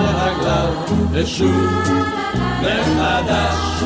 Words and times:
על 0.00 0.16
רגליו, 0.16 0.72
ושוב 1.12 1.66
מחדש, 2.60 3.82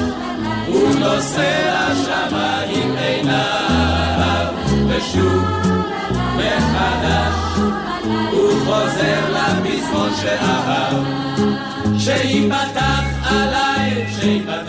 הוא 0.66 0.88
נושא 1.00 1.74
לשמיים 1.90 2.96
עיניו, 2.96 4.46
ושוב 4.88 5.44
מחדש, 6.36 7.58
הוא 8.32 8.50
חוזר 8.64 9.22
לפזמון 9.32 10.10
שאהב. 10.20 10.94
שייפתח 11.98 13.04
עליי, 13.24 14.06
שייפתח, 14.20 14.63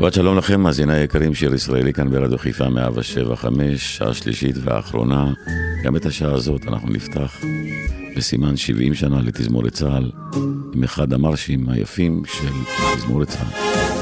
שבת 0.00 0.14
שלום 0.14 0.38
לכם, 0.38 0.60
מאזיני 0.60 0.94
היקרים, 0.94 1.34
שיר 1.34 1.54
ישראלי 1.54 1.92
כאן 1.92 2.10
ברדיו 2.10 2.38
חיפה 2.38 2.68
175, 2.68 3.96
שעה 3.96 4.14
שלישית 4.14 4.56
והאחרונה. 4.64 5.32
גם 5.84 5.96
את 5.96 6.06
השעה 6.06 6.32
הזאת 6.32 6.64
אנחנו 6.68 6.88
נפתח 6.88 7.40
בסימן 8.16 8.56
70 8.56 8.94
שנה 8.94 9.22
לתזמורת 9.22 9.72
צה"ל, 9.72 10.10
עם 10.74 10.84
אחד 10.84 11.12
המרשים 11.12 11.68
היפים 11.68 12.22
של 12.26 12.52
תזמורת 12.96 13.28
צה"ל. 13.28 13.97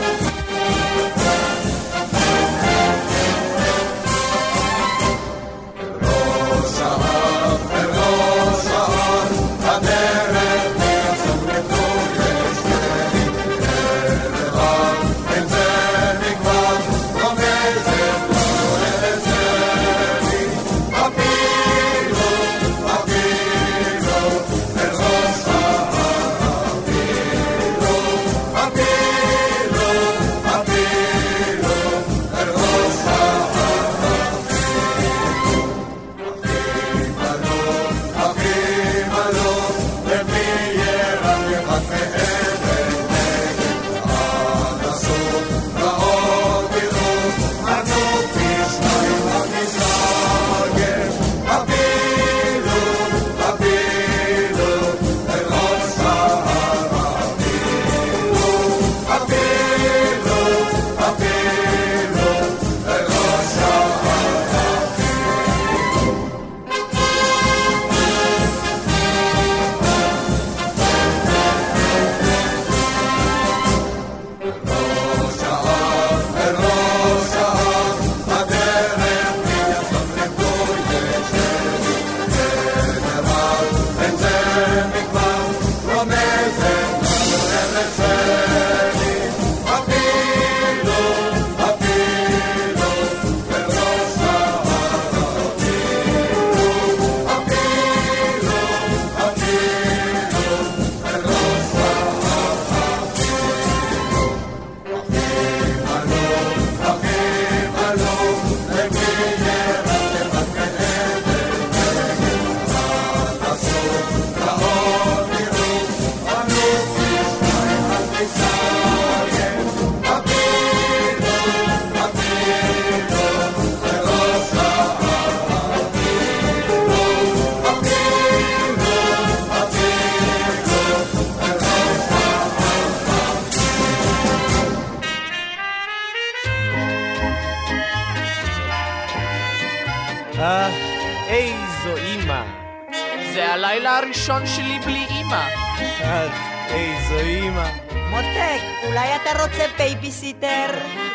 רוצה 149.46 149.64
בייביסיטר? 149.78 150.66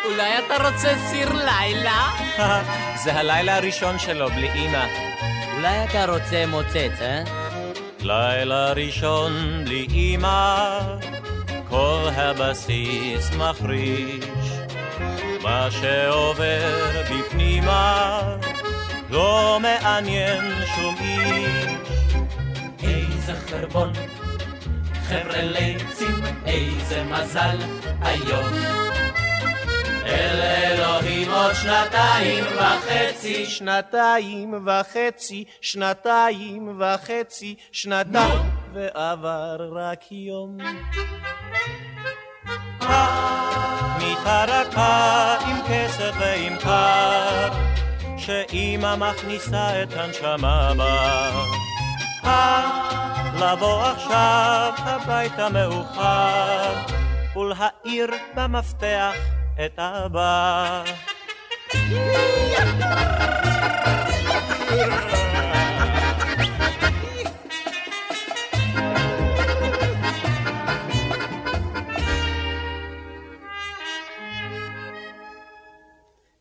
אולי 0.05 0.37
אתה 0.37 0.67
רוצה 0.67 0.93
סיר 1.09 1.33
לילה? 1.33 2.07
זה 3.03 3.13
הלילה 3.13 3.55
הראשון 3.55 3.99
שלו 3.99 4.29
בלי 4.29 4.49
אימא. 4.49 4.85
אולי 5.55 5.83
אתה 5.83 6.05
רוצה 6.05 6.45
מוצץ, 6.45 7.01
אה? 7.01 7.23
לילה 7.99 8.73
ראשון 8.73 9.61
בלי 9.65 9.87
אימא, 9.91 10.79
כל 11.69 12.07
הבסיס 12.15 13.31
מחריש. 13.37 14.25
מה 15.41 15.67
שעובר 15.71 17.01
בפנימה 17.11 18.21
לא 19.09 19.59
מעניין 19.61 20.43
שום 20.75 20.95
איש. 21.01 21.71
איזה 22.83 23.33
חרבון, 23.49 23.93
חבר'ה 25.11 25.41
ליצים, 25.41 26.15
איזה 26.45 27.03
מזל 27.03 27.57
היום. 28.01 28.53
אל 30.05 30.41
אלוהים 30.41 31.31
עוד 31.31 31.53
שנתיים 31.53 32.43
וחצי, 32.43 33.45
שנתיים 33.45 34.67
וחצי, 34.67 35.43
שנתיים 35.61 36.79
וחצי, 36.79 37.55
שנתיים, 37.71 38.41
ועבר 38.73 39.57
רק 39.75 40.11
יום. 40.11 40.57
מיטה 43.97 44.45
עם 45.47 45.57
כסף 45.69 46.11
ועם 46.19 46.57
קר, 46.57 47.49
שאימא 48.17 48.95
מכניסה 48.95 49.83
את 49.83 49.93
הנשמה 49.93 50.73
בה. 52.23 53.20
לבוא 53.41 53.81
עכשיו 53.83 54.73
הביתה 54.77 55.49
מאוחר, 55.49 56.73
ולהאיר 57.35 58.07
במפתח 58.35 59.13
את 59.65 59.79
אבא. 59.79 60.83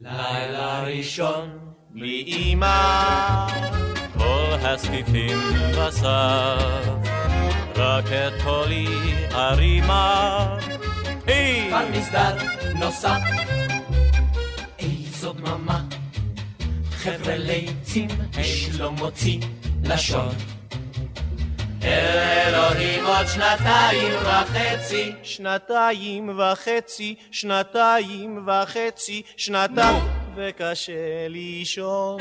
לילה 0.00 0.82
ראשון, 0.82 1.58
בלי 1.91 2.55
הספיפים 4.62 5.39
בסף, 5.79 6.89
רק 7.77 8.05
את 8.05 8.43
קולי 8.45 8.87
הרימה. 9.31 10.57
היי! 11.27 11.69
כבר 11.69 11.85
מסדר 11.93 12.37
נוסף. 12.79 13.21
איזו 14.79 15.33
דממה, 15.33 15.81
חבר'ה 16.91 17.37
ליצים, 17.37 18.09
אש 18.41 18.69
לא 18.79 18.93
מוציא 18.93 19.41
לשון. 19.85 20.35
אל 21.83 22.49
אלוהים 22.49 23.07
עוד 23.07 23.27
שנתיים 23.27 24.12
וחצי, 24.23 25.12
שנתיים 25.23 26.39
וחצי, 26.39 27.15
שנתיים 27.31 28.49
וחצי, 28.49 29.23
שנתיים, 29.37 30.05
וקשה 30.37 31.29
לישון. 31.29 32.21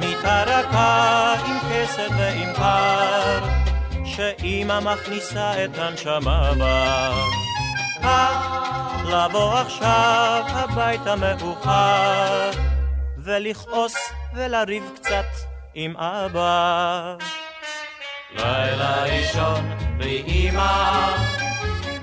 מיטה 0.00 0.42
רכה 0.46 1.34
עם 1.46 1.56
כסף 1.70 2.08
ועם 2.18 2.52
קר, 2.54 3.40
שאימא 4.04 4.80
מכניסה 4.80 5.64
את 5.64 5.78
הנשמה 5.78 6.52
בה. 6.58 7.10
לבוא 9.04 9.54
עכשיו 9.54 10.42
הביתה 10.46 11.14
מאוחר, 11.16 12.50
ולכעוס 13.18 13.94
ולריב 14.34 14.82
קצת 14.94 15.24
עם 15.74 15.96
אבא. 15.96 17.14
לילה 18.34 19.04
ראשון 19.04 19.76
בלי 19.98 20.22
אמא, 20.26 21.16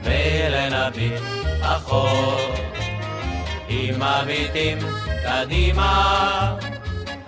ולנביט 0.03 1.21
אחור. 1.61 2.39
אם 3.69 3.93
מביטים 3.99 4.77
קדימה, 5.23 6.55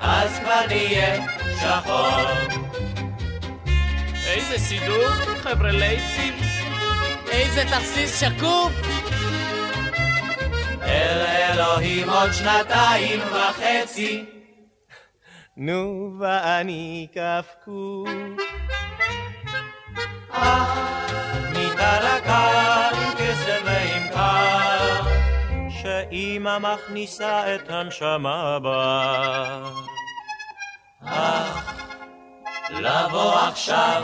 אז 0.01 0.39
כבר 0.39 0.65
נהיה 0.67 1.25
שחור. 1.59 2.51
איזה 4.27 4.57
סידור, 4.57 5.09
חבר'ה 5.43 5.71
ליצים. 5.71 6.33
איזה 7.31 7.63
תכסיס 7.63 8.19
שקוף. 8.21 8.71
אל 10.83 11.25
אלוהים 11.25 12.09
עוד 12.09 12.33
שנתיים 12.33 13.19
וחצי, 13.19 14.25
נו 15.57 16.11
ואני 16.19 17.07
קפקוף. 17.13 18.09
מיטה 21.53 21.97
רכה 22.01 22.90
שאימא 26.01 26.57
מכניסה 26.57 27.55
את 27.55 27.69
הנשמה 27.69 28.59
בה. 28.59 29.69
לבוא 32.69 33.33
עכשיו 33.33 34.03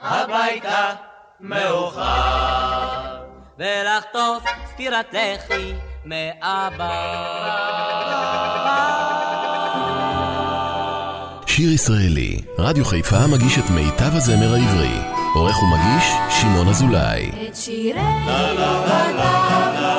הביתה 0.00 0.94
מאוחר. 1.40 3.22
ולחטוף 3.58 4.44
סטירת 4.74 5.06
לחי 5.12 5.72
מאבא. 6.04 6.92
שיר 11.46 11.72
ישראלי, 11.72 12.40
רדיו 12.58 12.84
חיפה 12.84 13.26
מגיש 13.26 13.58
את 13.58 13.70
מיטב 13.70 14.16
הזמר 14.16 14.54
העברי. 14.54 14.98
עורך 15.34 15.56
ומגיש, 15.62 16.04
שמעון 16.40 16.68
אזולאי. 16.68 17.28
את 17.28 17.56
על 18.28 18.56
פלג 18.56 19.91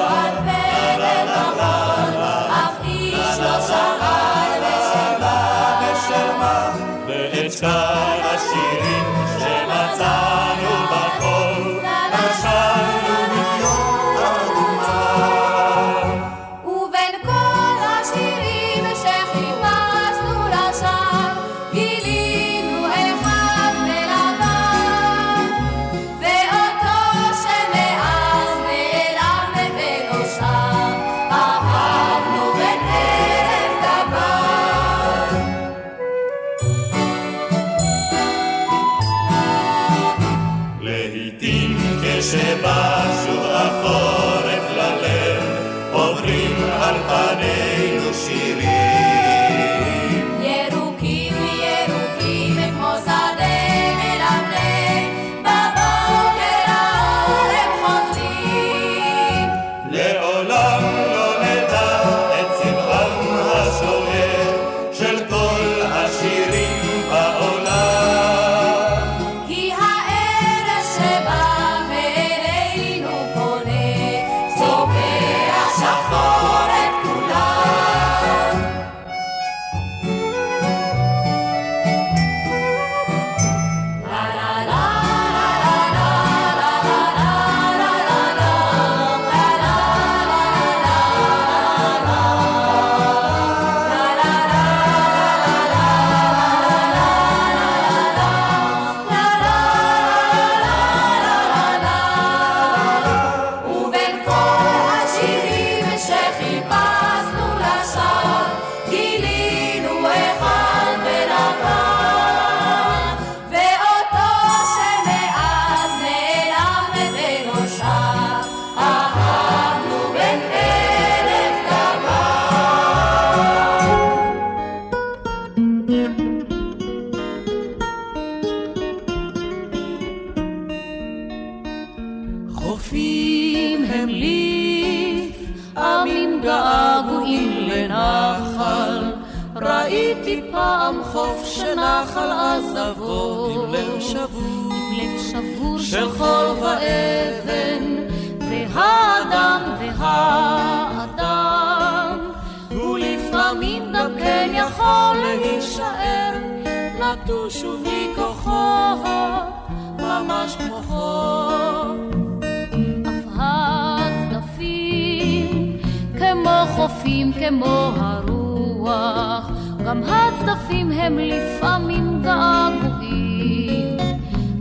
כמו 167.49 167.91
הרוח, 167.95 169.49
גם 169.85 170.01
הצדפים 170.03 170.91
הם 170.91 171.17
לפעמים 171.17 172.21
געגועים. 172.23 173.97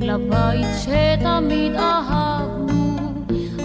לבית 0.00 0.66
שתמיד 0.80 1.74
אהבנו, 1.74 2.96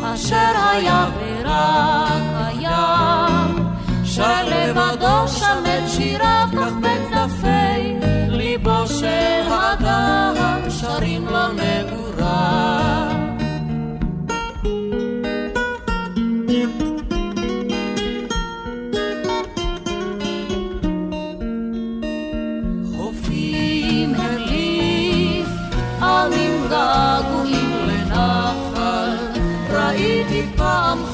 אשר 0.04 0.52
היה 0.72 1.06
ורק 1.20 2.22
הים, 2.36 3.68
שר 4.04 4.44
לבדו 4.46 5.28
שם 5.28 5.64
את 5.66 5.90
שיריו 5.90 6.37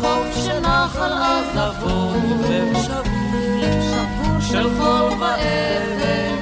חוף 0.01 0.35
שנחל 0.45 1.13
עזבו, 1.13 2.11
לב 2.49 2.77
שבור 2.83 4.39
של 4.39 4.69
חול 4.77 5.09
ואבן, 5.19 6.37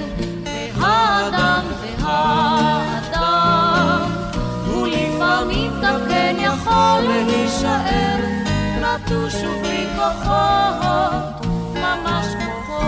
והאדם 0.76 1.64
והאדם, 2.02 3.32
ולפעמים 4.68 5.72
גם 5.84 6.00
כן 6.10 6.36
יכול 6.40 7.02
להישאר, 7.02 8.20
נטוש 8.82 9.36
ובלי 9.36 9.88
כוחות, 9.96 11.46
ממש 11.74 12.26
כוחות. 12.46 12.82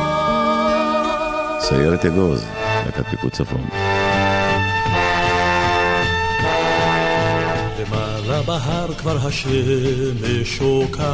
סיירת 1.61 2.05
אגוז, 2.05 2.45
להקת 2.85 3.07
פיקוד 3.09 3.31
צפון. 3.31 3.65
בהר 8.45 8.93
כבר 8.93 9.17
השמש 9.27 10.57
שוקעת, 10.57 11.11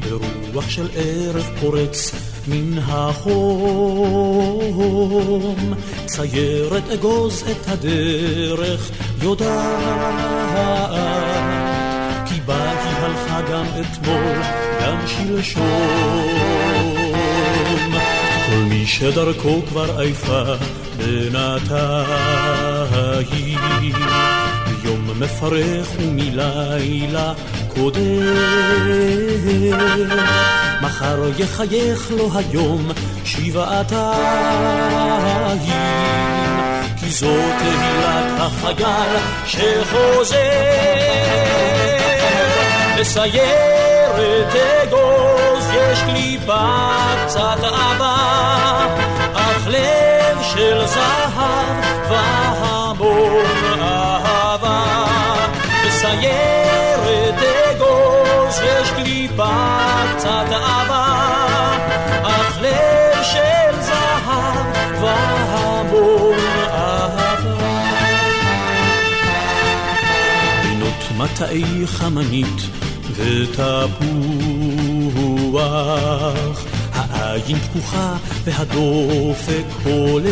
ברוח 0.00 0.70
של 0.70 0.88
ערב 0.94 1.50
פורץ 1.60 2.12
מן 2.48 2.78
החום, 2.78 4.14
ציירת 6.06 6.90
אגוז 6.90 7.44
את 7.50 7.68
הדרך 7.68 8.90
יודעת, 9.22 9.46
כי 12.26 12.40
בה 12.46 12.70
היא 12.70 12.96
הלכה 12.96 13.42
גם 13.52 13.66
אתמול, 13.80 14.42
גם 14.82 15.06
שלשום. 15.06 15.66
כל 18.46 18.62
מי 18.68 18.86
שדרכו 18.86 19.62
כבר 19.68 20.00
עייפה 20.00 20.42
בינתיים, 20.96 21.56
ביום 24.96 25.20
מפרך 25.20 25.88
ומלילה 25.98 27.32
קודם. 27.68 28.02
מחר 30.82 31.18
יחייך 31.38 32.10
לו 32.10 32.30
היום 32.34 32.90
שבעתיים, 33.24 34.56
כי 37.00 37.10
זו 37.10 37.34
תהילת 37.58 38.40
החייל 38.40 39.16
שחוזר. 39.46 40.36
בסיירת 42.98 44.54
אגוז 44.82 45.70
יש 45.74 46.02
קליפה 46.02 46.66
קצת 47.26 47.58
עבה, 47.62 48.16
אך 49.34 49.66
לב 49.66 50.42
של 50.42 50.86
זהב 50.86 51.36
והמון 52.10 52.45
קצת 59.36 60.46
עבה, 60.50 61.76
אך 62.22 62.58
לב 62.60 63.22
של 63.22 63.80
זהב 63.80 64.66
והמון 65.02 66.38
אהבה. 66.68 67.82
בינות 70.62 71.04
מטעי 71.16 71.86
חמנית 71.86 72.62
ותפוח, 73.12 73.84
העין 76.92 77.58
פקוחה 77.58 78.16
והדופק 78.44 79.64
הולם. 79.84 80.26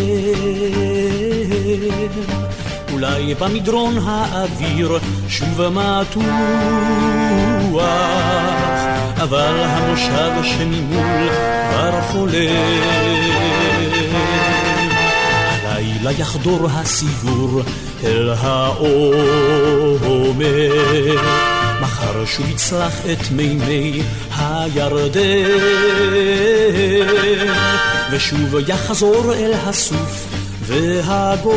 אולי 2.94 3.34
במדרון 3.34 3.98
האוויר 4.04 4.98
שוב 5.28 5.68
מתוח, 5.68 6.24
אבל 9.16 9.54
המושב 9.60 10.32
שממול 10.42 11.28
כבר 11.70 12.00
חולם. 12.00 12.32
הלילה 15.62 16.12
יחדור 16.12 16.68
הסיור 16.70 17.62
אל 18.04 18.30
העומר. 18.38 19.64
מחר 21.80 22.24
שוב 22.24 22.50
יצלח 22.50 23.00
את 23.12 23.30
מימי 23.30 24.02
הירדן, 24.38 25.20
ושוב 28.10 28.54
יחזור 28.68 29.34
אל 29.34 29.52
הסוף 29.66 30.43
והגומר, 30.66 31.54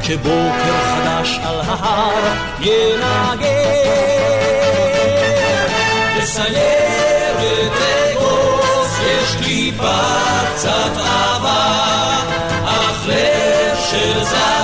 כשבוקר 0.00 0.78
חדש 0.94 1.38
על 1.42 1.60
ההר 1.60 2.34
ינגן. 2.60 3.78
בסיירת 6.18 7.72
אגוז 8.12 8.92
יש 9.06 9.36
קליפה 9.36 10.00
קצת 10.54 10.92
עבה, 10.96 12.16
אך 12.64 13.06
לב 13.06 13.76
של 13.90 14.24
זהב 14.24 14.57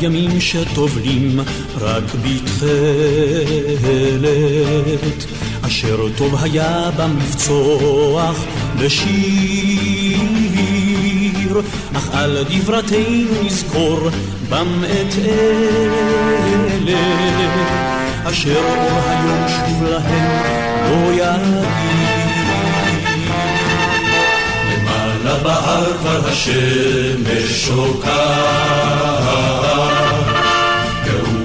הימים 0.00 0.40
שטובלים 0.40 1.40
רק 1.80 2.04
בתכלת, 2.22 2.66
אשר 5.66 6.08
טוב 6.16 6.34
היה 6.42 6.90
במבצוח 6.96 8.44
בשיר, 8.80 10.20
אך 11.94 12.08
על 12.12 12.44
דברתנו 12.50 13.42
נזכור 13.44 14.08
בם 14.48 14.84
את 14.84 15.14
אלה, 15.28 16.98
אשר 18.24 18.64
היום 19.06 19.48
שוב 19.48 19.84
להם 19.84 20.42
לא 20.90 21.12
יגיד. 21.12 22.05
בהר 25.34 25.96
כבר 25.98 26.28
השמש 26.28 27.66
שוקעת, 27.66 28.16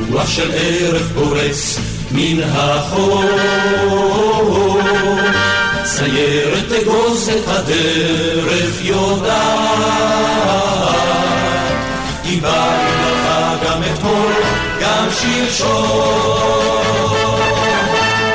ברוח 0.10 0.28
של 0.28 0.52
ערב 0.54 1.12
פורץ 1.16 1.80
מן 2.12 2.44
החור. 2.44 3.24
סיירת 5.86 6.72
אגוז 6.82 7.30
את 7.30 7.48
הדרך 7.48 8.76
יודעת, 8.82 9.32
קיבלתי 12.24 12.92
לך 13.02 13.28
גם 13.66 13.84
אתמול, 13.94 14.34
גם 14.82 15.08
שלשום. 15.22 16.42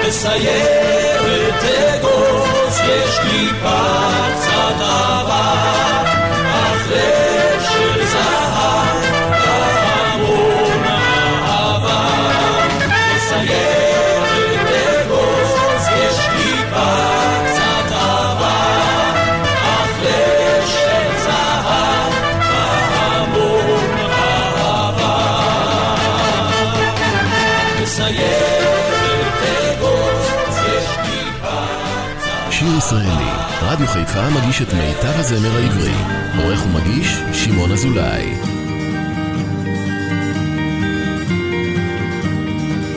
בסיירת 0.07 1.65
אגוז 1.65 2.81
יש 2.89 3.19
לי 3.25 3.49
רדיו 33.77 33.89
חיפה 33.89 34.31
מגיש 34.31 34.63
את 34.63 34.75
מיטב 34.75 35.21
הזמר 35.21 35.57
העברי. 35.57 35.95
עורך 36.39 36.67
ומגיש, 36.67 37.21
שמעון 37.33 37.73
אזולאי. 37.73 38.35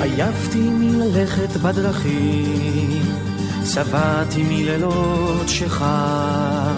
עייפתי 0.01 0.59
מללכת 0.59 1.57
בדרכים, 1.57 3.01
שבעתי 3.65 4.43
מלילות 4.43 5.49
שחר, 5.49 6.75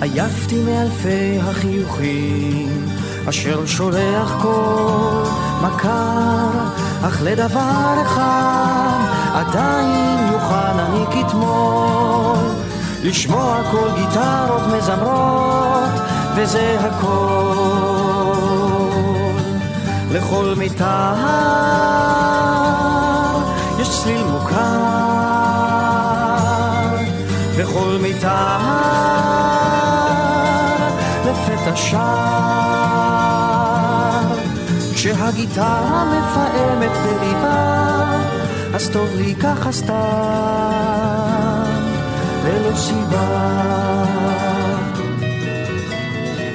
עייפתי 0.00 0.58
מאלפי 0.58 1.38
החיוכים, 1.40 2.86
אשר 3.28 3.66
שולח 3.66 4.34
כל 4.42 5.22
מכר, 5.62 6.50
אך 7.02 7.22
לדבר 7.22 8.02
אחד 8.02 9.00
עדיין 9.34 10.32
מוכן 10.32 10.78
אני 10.78 11.04
כתמול, 11.12 12.63
לשמוע 13.04 13.60
כל 13.70 13.88
גיטרות 13.94 14.62
מזמרות, 14.76 15.90
וזה 16.36 16.76
הכל. 16.80 17.54
לכל 20.10 20.54
מיתר 20.56 21.14
יש 23.78 24.02
צליל 24.02 24.24
מוכר, 24.24 24.54
וכל 27.56 27.98
מיתר 28.02 28.58
לפתע 31.24 31.76
שר. 31.76 31.98
כשהגיטרה 34.94 36.04
מפעמת 36.04 36.90
בליבה, 37.04 38.04
אז 38.74 38.90
טוב 38.92 39.08
לי 39.14 39.34
ככה 39.34 39.72
סתם, 39.72 40.63
סיבה. 42.76 44.04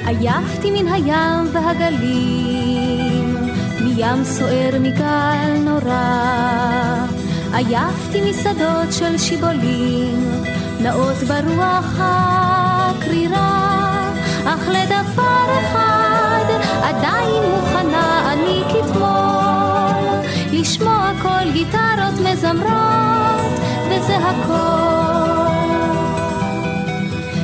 עייפתי 0.06 0.70
מן 0.70 0.88
הים 0.88 1.48
והגלים, 1.52 3.36
מים 3.80 4.24
סוער 4.24 4.78
מגל 4.80 5.58
נורא. 5.64 7.06
עייפתי 7.52 8.30
משדות 8.30 8.92
של 8.92 9.18
שיבולים, 9.18 10.32
נאות 10.80 11.16
ברוח 11.16 11.94
הקרירה. 11.98 13.70
אך 14.44 14.68
לדבר 14.68 15.46
אחד 15.60 16.44
עדיין 16.82 17.42
מוכנה 17.50 18.32
אני 18.32 18.62
כתמול, 18.68 20.28
לשמוע 20.52 21.10
כל 21.22 21.52
גיטרות 21.52 22.14
מזמרות, 22.24 23.52
וזה 23.88 24.16
הכל. 24.16 25.59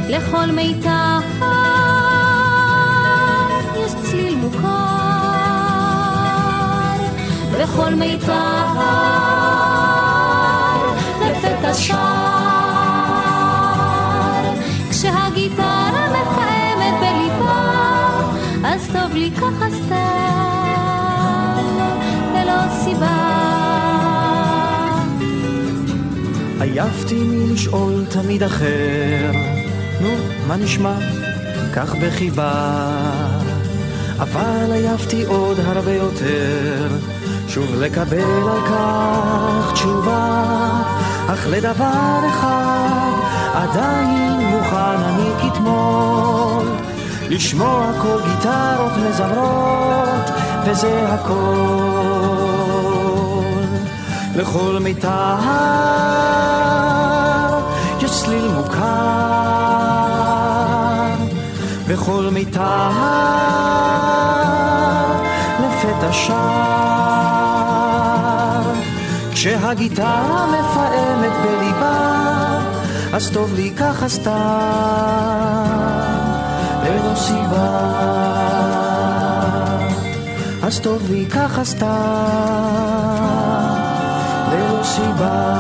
לכל 0.09 0.47
מיתר 0.47 1.19
יש 3.77 3.93
צליל 4.03 4.35
מוכר, 4.35 4.67
וכל 7.53 7.95
מיתר 7.95 8.67
לפתע 11.21 11.75
שר. 11.75 11.97
כשהגיטרה 14.91 16.09
מפעמת 16.09 16.95
בליבה, 17.01 17.71
אז 18.65 18.89
טוב 18.93 19.15
לי 19.15 19.31
ככה 19.37 19.71
סתם, 19.71 19.97
ללא 22.35 22.69
סיבה. 22.85 23.17
עייפתי 26.61 27.15
מלשאול 27.15 28.05
תמיד 28.11 28.43
אחר, 28.43 29.31
נו, 30.07 30.13
מה 30.47 30.57
נשמע? 30.57 30.95
כך 31.75 31.95
בחיבה. 31.95 32.89
אבל 34.19 34.73
עייפתי 34.73 35.25
עוד 35.25 35.61
הרבה 35.61 35.95
יותר, 35.95 36.89
שוב 37.49 37.75
לקבל 37.81 38.49
על 38.51 38.67
כך 38.67 39.73
תשובה. 39.73 40.43
אך 41.29 41.47
לדבר 41.51 42.21
אחד 42.29 43.13
עדיין 43.55 44.41
מוכן 44.41 44.77
אני 44.77 45.31
כתמול, 45.43 46.67
לשמוע 47.29 47.93
כל 48.03 48.19
גיטרות 48.25 48.93
מזמרות, 49.09 50.31
וזה 50.67 51.09
הכל. 51.09 52.47
לכל 54.37 54.79
מיתר 54.81 55.37
יש 58.01 58.23
צליל 58.23 58.49
מוכר, 58.49 59.96
וכל 61.87 62.29
מיתר 62.33 62.91
לפתע 65.61 66.13
שר. 66.13 66.87
כשהגיטרה 69.33 70.47
מפעמת 70.47 71.33
בליבה, 71.45 72.59
אז 73.13 73.31
טוב 73.31 73.55
לי 73.55 73.73
ככה 73.77 74.09
סתם, 74.09 74.33
ללא 76.85 77.15
סיבה. 77.15 77.93
אז 80.63 80.81
טוב 80.81 81.11
לי 81.11 81.27
ככה 81.31 81.65
סתם, 81.65 81.87
ללא 84.53 84.83
סיבה. 84.83 85.53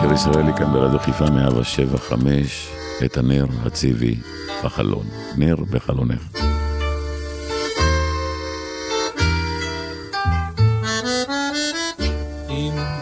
שיר 0.00 0.12
ישראלי 0.12 0.52
כאן 0.56 0.72
ברדיו 0.72 0.98
חיפה 0.98 1.30
175, 1.30 2.68
את 3.04 3.16
הנר 3.16 3.46
הציבי 3.64 4.16
בחלון. 4.64 5.06
נר 5.36 5.56
בחלונך. 5.70 6.22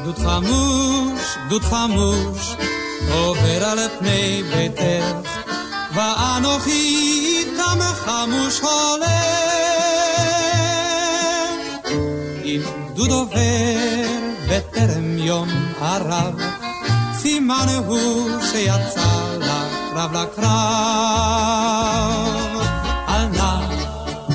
דוד 0.04 0.18
חמוש, 0.18 1.36
דוד 1.48 1.62
חמוש, 1.62 2.56
עובר 3.10 3.64
על 3.64 3.78
פני 3.98 4.42
ביתך, 4.42 5.30
ואנוכי 5.94 7.20
איתם 7.26 7.78
חמוש 7.94 8.60
הולך. 8.60 9.12
אם 12.44 12.60
גדוד 12.92 13.10
עובר 13.10 14.08
בטרם 14.48 15.18
יום 15.18 15.48
ערב, 15.80 16.40
סימן 17.14 17.66
הוא 17.86 18.30
שיצא 18.52 19.41
לקרב 19.92 20.12
לקרב. 20.12 20.48
על 23.06 23.26
נא 23.28 23.60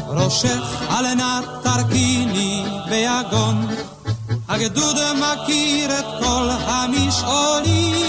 ראשך, 0.07 0.81
על 0.89 1.13
נא 1.13 1.39
תרכיני 1.63 2.65
ביגון, 2.89 3.67
הגדוד 4.49 4.97
מכיר 5.15 5.99
את 5.99 6.05
כל 6.19 6.49
המשעולים. 6.65 8.07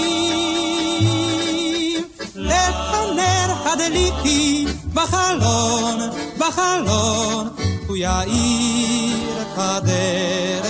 את 2.47 2.75
הנר 2.93 3.53
הדליקי 3.65 4.65
בחלון, 4.93 5.99
בחלון, 6.37 7.49
הוא 7.87 7.97
יאיר 7.97 9.41
את 9.41 9.57
הדרך 9.57 10.68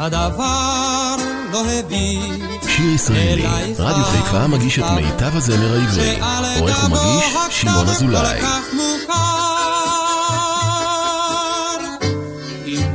הדבר 0.00 1.16
לא 1.52 1.64
הביא 1.70 2.20
שיר 2.68 2.94
ישראלי, 2.94 3.46
רדיו 3.78 4.04
חיפה 4.04 4.46
מגיש 4.46 4.78
את 4.78 4.84
מיטב 4.84 5.36
הזמר 5.36 5.74
העברי. 5.74 6.18
ומבוא 6.58 6.70
שמעון 7.50 7.86
הכתב 7.86 7.86
כל 7.86 7.90
אזולאי. 7.90 8.40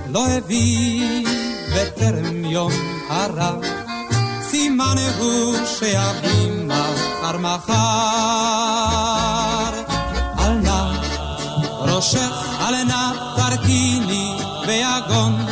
לא 0.10 0.28
הביא 0.28 1.28
בטרם 1.76 2.46
יום 2.46 2.72
הרב, 3.10 3.62
סימן 4.42 4.96
הוא 5.20 5.56
שיביא 5.66 6.52
מחר 6.64 7.38
מחר. 7.38 7.76
אל 10.40 10.54
נא 10.54 10.92
ראשך, 11.82 12.32
אל 12.60 12.84
נא 12.84 13.12
תרכיני 13.36 14.38
ביגון, 14.66 15.46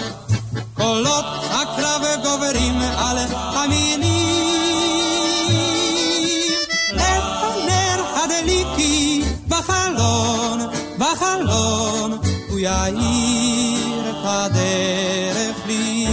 יאיר 12.74 14.10
את 14.10 14.16
הדרך 14.24 15.58
לי. 15.68 16.08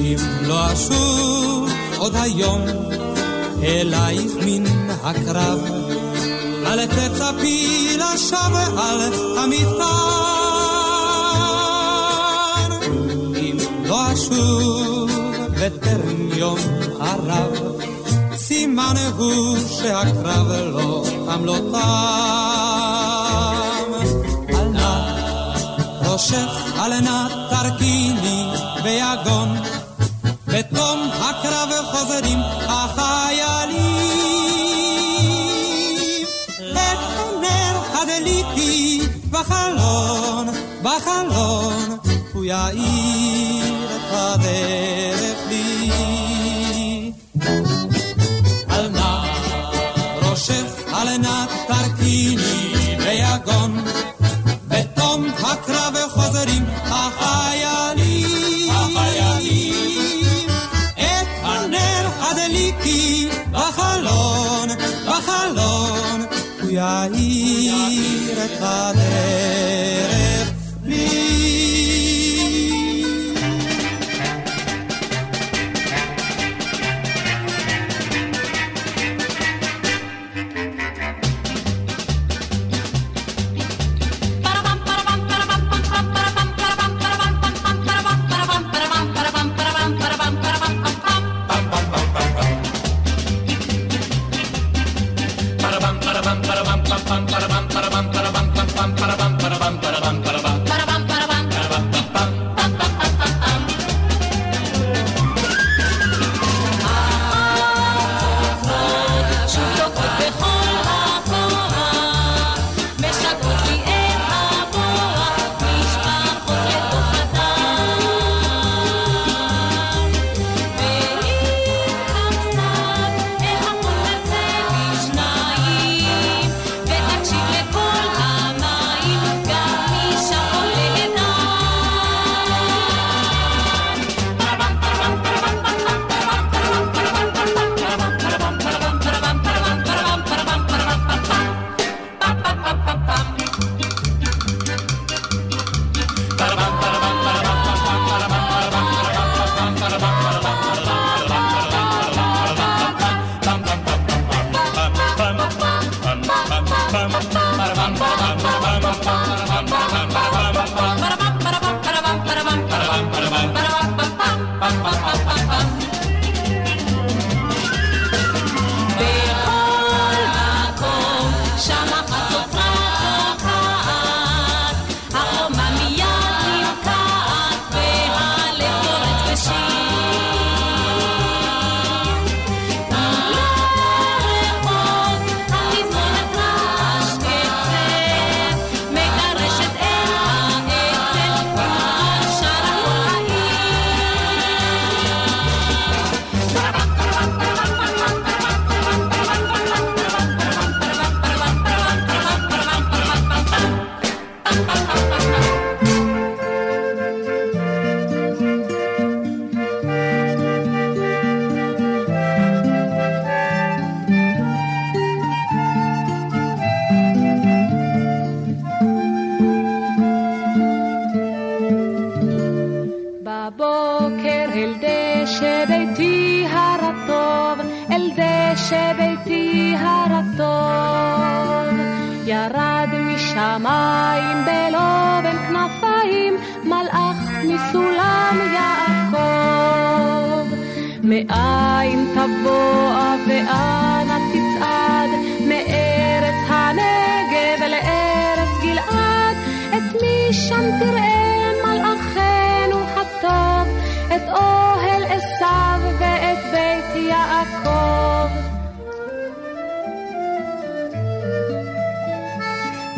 אם 0.00 0.16
לא 0.42 0.72
אשוב 0.72 1.70
עוד 1.98 2.14
היום 2.16 2.60
אלייך 3.62 4.32
מן 4.46 4.64
הקרב, 5.02 5.60
אל 6.66 6.86
תצפי 6.86 7.96
לשווא 7.96 8.80
על 8.80 9.12
המפתן. 9.38 9.86
אם 13.36 13.56
לא 13.84 14.12
אשוב 14.12 15.10
בטרם 15.50 16.28
יום 16.36 16.58
הרב, 17.00 17.85
סימן 18.76 18.96
הוא 19.16 19.58
שהקרב 19.58 20.50
לא 20.50 21.04
תם 21.26 21.44
לא 21.44 21.56
תם. 21.72 21.76
אל 24.48 24.68
נא 24.68 24.92
ראשך, 26.04 26.74
אל 26.78 27.00
נא 27.00 27.28
תרכיני 27.50 28.44
ביגון, 28.82 29.56
בתום 30.46 31.10
הקרב 31.12 31.70
חוזרים 31.92 32.38
החיילים. 32.68 33.76
את 36.72 36.98
הנר 37.16 37.74
הדליקי 38.02 39.00
בחלון, 39.30 40.48
בחלון, 40.82 41.98
הוא 42.32 42.44
יאיר 42.44 43.74
את 43.96 44.12
הדרך 44.12 45.15
הוא 66.78 67.60
יאיר 67.60 68.40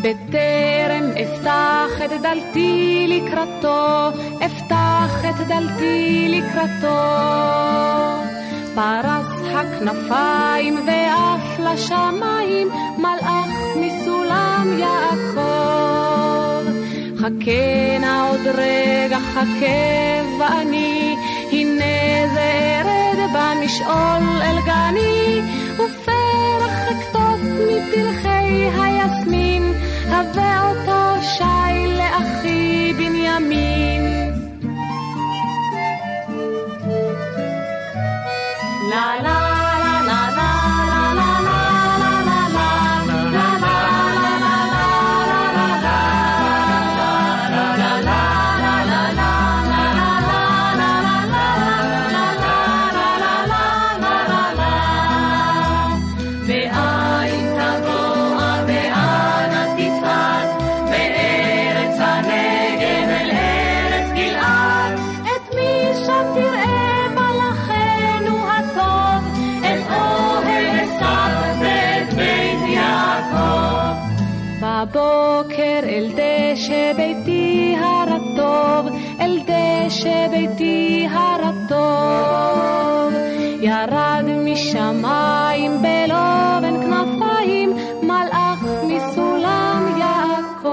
בטרם 0.09 1.11
אפתח 1.23 2.05
את 2.05 2.21
דלתי 2.23 3.07
לקראתו, 3.09 4.09
אפתח 4.47 5.25
את 5.31 5.47
דלתי 5.49 6.29
לקראתו. 6.29 6.99
פרס 8.75 9.27
הכנפיים 9.55 10.79
ועף 10.87 11.61
לשמיים, 11.61 12.69
מלאך 12.99 13.77
מסולם 13.77 14.79
יעקב. 14.79 15.49
חכה 17.19 17.99
נא 18.01 18.31
עוד 18.31 18.47
רגע, 18.47 19.19
חכה 19.35 20.39
ואני, 20.41 21.17
הנה 21.53 22.35
זה 22.35 22.81
ארד 22.85 23.31
במשעול 23.35 24.43
אל 24.43 24.59
גני, 24.67 25.41
ופרח 25.75 26.77
אקטוף 26.91 27.41
מפרחי 27.43 28.69
היסמין, 28.81 29.73
הבא 30.11 30.69
אותו 30.69 31.23
שי 31.23 31.87
לאחי 31.99 32.93
בנימין. 32.97 34.08
דשא 79.99 80.29
ביתי 80.31 81.07
הרטוב. 81.11 81.79
ירד 83.61 84.25
משמיים 84.45 85.83
בלובן 85.83 86.75
כנפיים, 86.83 87.71
מלאך 88.03 88.65
מסולם 88.87 89.95
יעקב. 89.99 90.69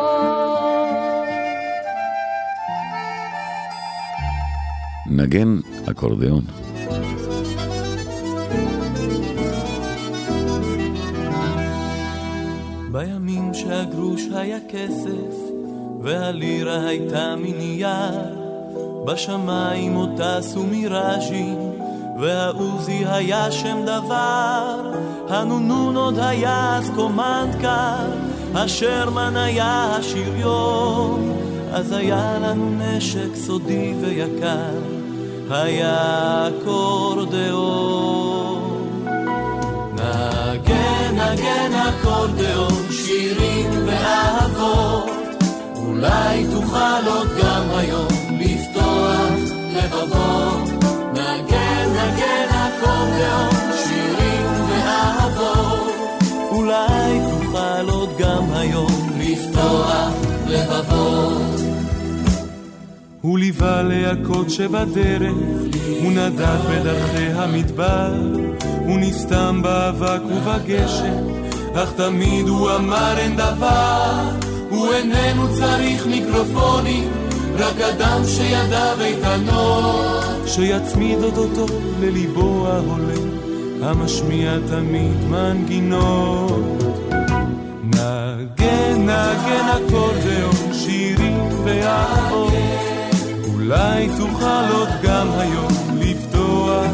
נגן 5.08 5.58
אקורדיאון. 5.92 6.46
בימים 12.92 13.54
שהגרוש 13.54 14.22
היה 14.36 14.58
כסף, 14.70 15.36
והלירה 16.02 16.88
הייתה 16.88 17.36
מנייר, 17.36 18.35
בשמיים 19.06 19.96
עוד 19.96 20.10
טסו 20.18 20.64
מיראז'ים, 20.64 21.72
והעוזי 22.20 23.04
היה 23.08 23.52
שם 23.52 23.78
דבר, 23.84 24.92
הנונון 25.30 25.98
עוד 25.98 26.20
היה 26.20 26.78
אז 26.78 26.92
קומנדקר, 26.96 28.06
השרמן 28.56 29.38
היה 29.38 29.96
השריון, 29.96 31.38
אז 31.72 31.92
היה 31.92 32.38
לנו 32.42 32.72
נשק 32.80 33.36
סודי 33.36 33.94
ויקר, 34.02 34.80
היה 35.50 36.48
אקורדיאון. 36.48 37.86
נגן, 39.94 41.16
נגן 41.16 41.72
אקורדיאון, 41.74 42.86
שירים 42.92 43.70
ואהבות, 43.86 45.10
אולי 45.76 46.46
תוכל 46.54 47.08
עוד 47.08 47.28
גם 47.42 47.64
היום 47.76 48.25
לבבות. 49.76 50.70
נגן, 51.12 51.90
נגן 51.92 52.50
אקורדיאון, 52.50 53.72
שירים 53.88 54.46
ואהבות, 54.70 55.94
אולי 56.52 57.20
תוכל 57.30 57.90
עוד 57.90 58.10
גם 58.20 58.44
היום 58.54 59.12
לפתוח 59.20 60.12
לבבות. 60.48 61.62
הוא 63.22 63.40
ליווה 63.40 63.82
להכות 63.84 64.50
שבדרך, 64.50 65.34
הוא 66.04 66.12
נדד 66.12 66.60
בדרכי 66.70 67.26
המדבר, 67.36 68.14
הוא 68.86 68.98
נסתם 69.00 69.62
באבק 69.62 70.22
ובגשם, 70.26 71.24
אך 71.76 71.92
תמיד 71.92 72.48
הוא 72.48 72.72
אמר 72.76 73.18
אין 73.18 73.36
דבר, 73.36 74.22
הוא 74.70 74.94
איננו 74.94 75.54
צריך 75.54 76.08
מיקרופונים, 76.08 77.10
רק 77.58 77.82
אדם 77.82 78.22
שידיו 78.26 78.98
איתנות, 79.02 80.24
שיצמיד 80.46 81.24
אותו 81.24 81.66
לליבו 82.02 82.68
ההולם, 82.68 83.30
המשמיע 83.82 84.58
תמיד 84.70 85.24
מנגינות. 85.30 86.84
נגן, 87.84 89.02
נגן 89.02 89.66
אקורדיאון, 89.78 90.74
שירים 90.74 91.50
ואהבות. 91.64 92.54
אולי 93.54 94.10
תוכל 94.18 94.74
עוד 94.78 94.90
גם 95.04 95.28
היום 95.38 95.72
לפתוח 96.00 96.86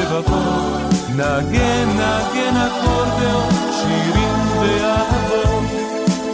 לבבות. 0.00 0.80
נגן, 1.16 1.88
נגן 1.94 2.56
אקורדיאון, 2.56 3.50
שירים 3.72 4.38
ואהבות. 4.60 5.64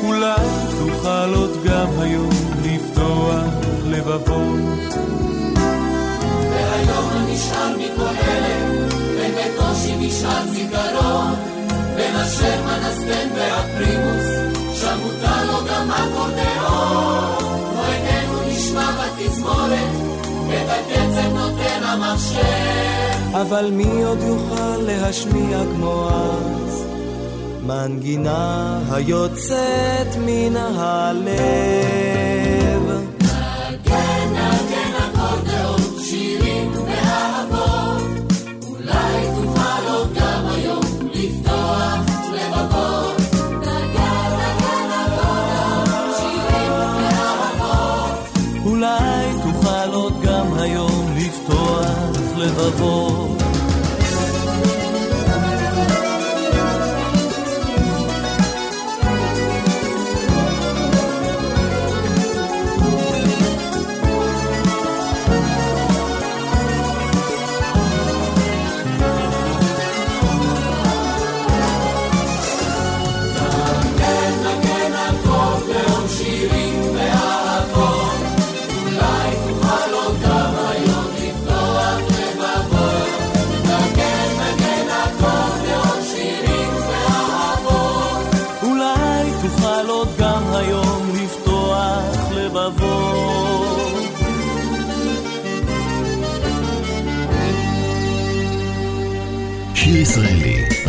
אולי 0.05 0.65
עוד 1.07 1.51
גם 1.64 1.88
היום 1.99 2.31
לפתוח 2.64 3.45
לבבות. 3.85 4.61
והיום 6.51 7.27
נשאר 7.29 7.77
מקהלת, 7.79 8.92
ובקושי 8.95 9.97
נשאר 9.99 10.47
זיכרון. 10.51 11.35
בין 11.97 12.16
אשר 12.16 12.62
מנסטן 12.66 13.29
והפרימוס, 13.37 14.27
שם 14.81 14.99
מותר 15.03 15.45
לו 15.47 15.66
גם 15.71 15.90
אקורדיאון. 15.90 17.57
איננו 17.88 18.40
נשמע 18.49 18.90
בתזמורת, 18.90 19.95
את 20.49 20.69
הקצב 20.69 21.33
נותן 21.35 21.83
המחשב. 21.83 22.37
אבל 23.33 23.71
מי 23.73 24.03
עוד 24.05 24.19
יוכל 24.23 24.77
להשמיע 24.77 25.59
כמו 25.77 26.09
אז? 26.11 26.96
מנגינה 27.66 28.79
היוצאת 28.90 30.16
מן 30.26 30.57
הלב. 30.57 31.37
נגן, 33.20 34.29
נגן 34.33 34.92
אקורדיאון, 34.98 36.02
שירים 36.02 36.72
ואהבות. 36.87 38.02
אולי 38.68 39.26
תוכל 39.42 39.88
עוד 39.88 40.14
גם 40.14 40.46
היום 40.46 40.85
לפתוח 41.14 41.98
לבבות. 42.33 43.16
נגן, 43.61 44.31
נגן 44.40 44.90
אקורדיאון, 45.07 46.12
שירים 46.18 46.72
ואהבות. 46.98 48.11
אולי 48.66 49.26
תוכל 49.42 49.94
עוד 49.94 50.14
גם 50.22 50.55
היום 50.59 51.14
לפתוח 51.16 51.87
לבבות. 52.37 53.06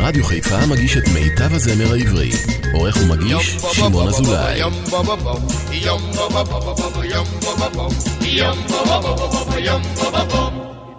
רדיו 0.08 0.24
חיפה 0.24 0.66
מגיש 0.66 0.98
את 0.98 1.04
מיטב 1.08 1.54
הזמר 1.54 1.94
העברי. 1.94 2.30
עורך 2.74 2.98
ומגיש, 2.98 3.58
שמעון 3.74 4.08
אזולאי. 4.08 4.62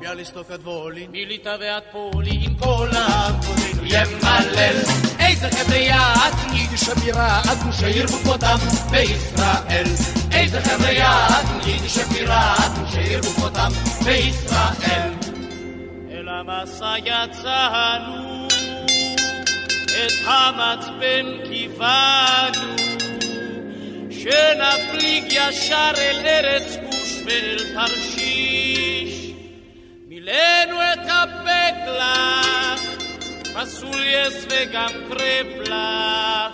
ביאליסטוק 0.01 0.51
עד 0.51 0.61
וולין, 0.65 1.11
מליטא 1.11 1.57
ועד 1.61 1.83
פולין, 1.93 2.55
כל 2.59 2.89
העם 2.93 3.35
כבודנו 3.41 3.87
ימלל. 3.87 4.77
איזה 5.19 5.49
חבר'ה 5.51 5.77
יעד, 5.77 6.35
יידיש 6.53 6.89
הבירה, 6.89 7.41
עד 7.51 7.59
גושי 7.63 7.91
ירבוקותם 7.91 8.57
בישראל. 8.91 9.87
איזה 10.33 10.61
חבר'ה 10.61 10.91
יעד, 10.91 11.47
יידיש 11.67 11.99
הבירה, 11.99 12.55
עד 12.55 12.79
גושי 12.79 13.01
ירבוקותם 13.01 13.71
בישראל. 14.05 15.13
אל 16.11 16.29
המסע 16.29 16.95
יצאנו, 16.99 18.28
את 20.07 20.13
המצפן 20.25 21.27
כיוונו, 21.49 22.77
שנפליג 24.11 25.25
ישר 25.33 25.93
אל 25.97 26.27
ארץ 26.27 26.77
כוש 26.91 27.23
ואל 27.27 27.59
תרשיש. 27.75 29.31
מילאנו 30.09 30.83
את 30.93 31.09
הבקלח, 31.09 32.81
פסולייס 33.55 34.47
וגם 34.51 34.91
קרבלח. 35.09 36.53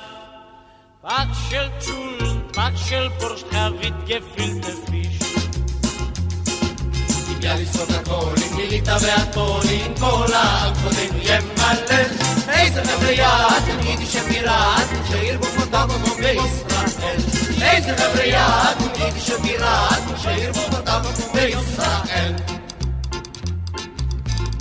פח 1.03 1.51
של 1.51 1.69
צ'ול, 1.79 2.19
פח 2.53 2.89
של 2.89 3.09
פורש 3.21 3.45
חבית 3.51 3.95
גפילטה 4.07 4.73
פיש. 4.87 5.19
ביאליסטוק 7.41 7.91
הכל, 7.91 8.35
עם 8.47 8.57
מיליטה 8.57 8.97
והכל, 9.03 9.61
עם 9.71 9.95
כל 9.99 10.35
העם 10.35 10.75
כבודנו 10.75 11.19
ימלל. 11.23 12.24
איזה 12.49 12.85
חבר'ה 12.85 13.11
יד, 13.11 13.85
יידיש 13.85 14.17
הבירת, 14.17 14.89
שירבו 15.11 15.47
כבודם 15.47 15.89
כמו 15.89 16.15
בישראל. 16.15 17.17
איזה 17.63 17.97
חבר'ה 17.97 18.25
יד, 18.25 18.99
יידיש 19.01 19.31
הבירת, 19.31 20.03
שירבו 20.23 20.61
כבודם 20.61 21.03
כמו 21.03 21.33
בישראל. 21.35 22.33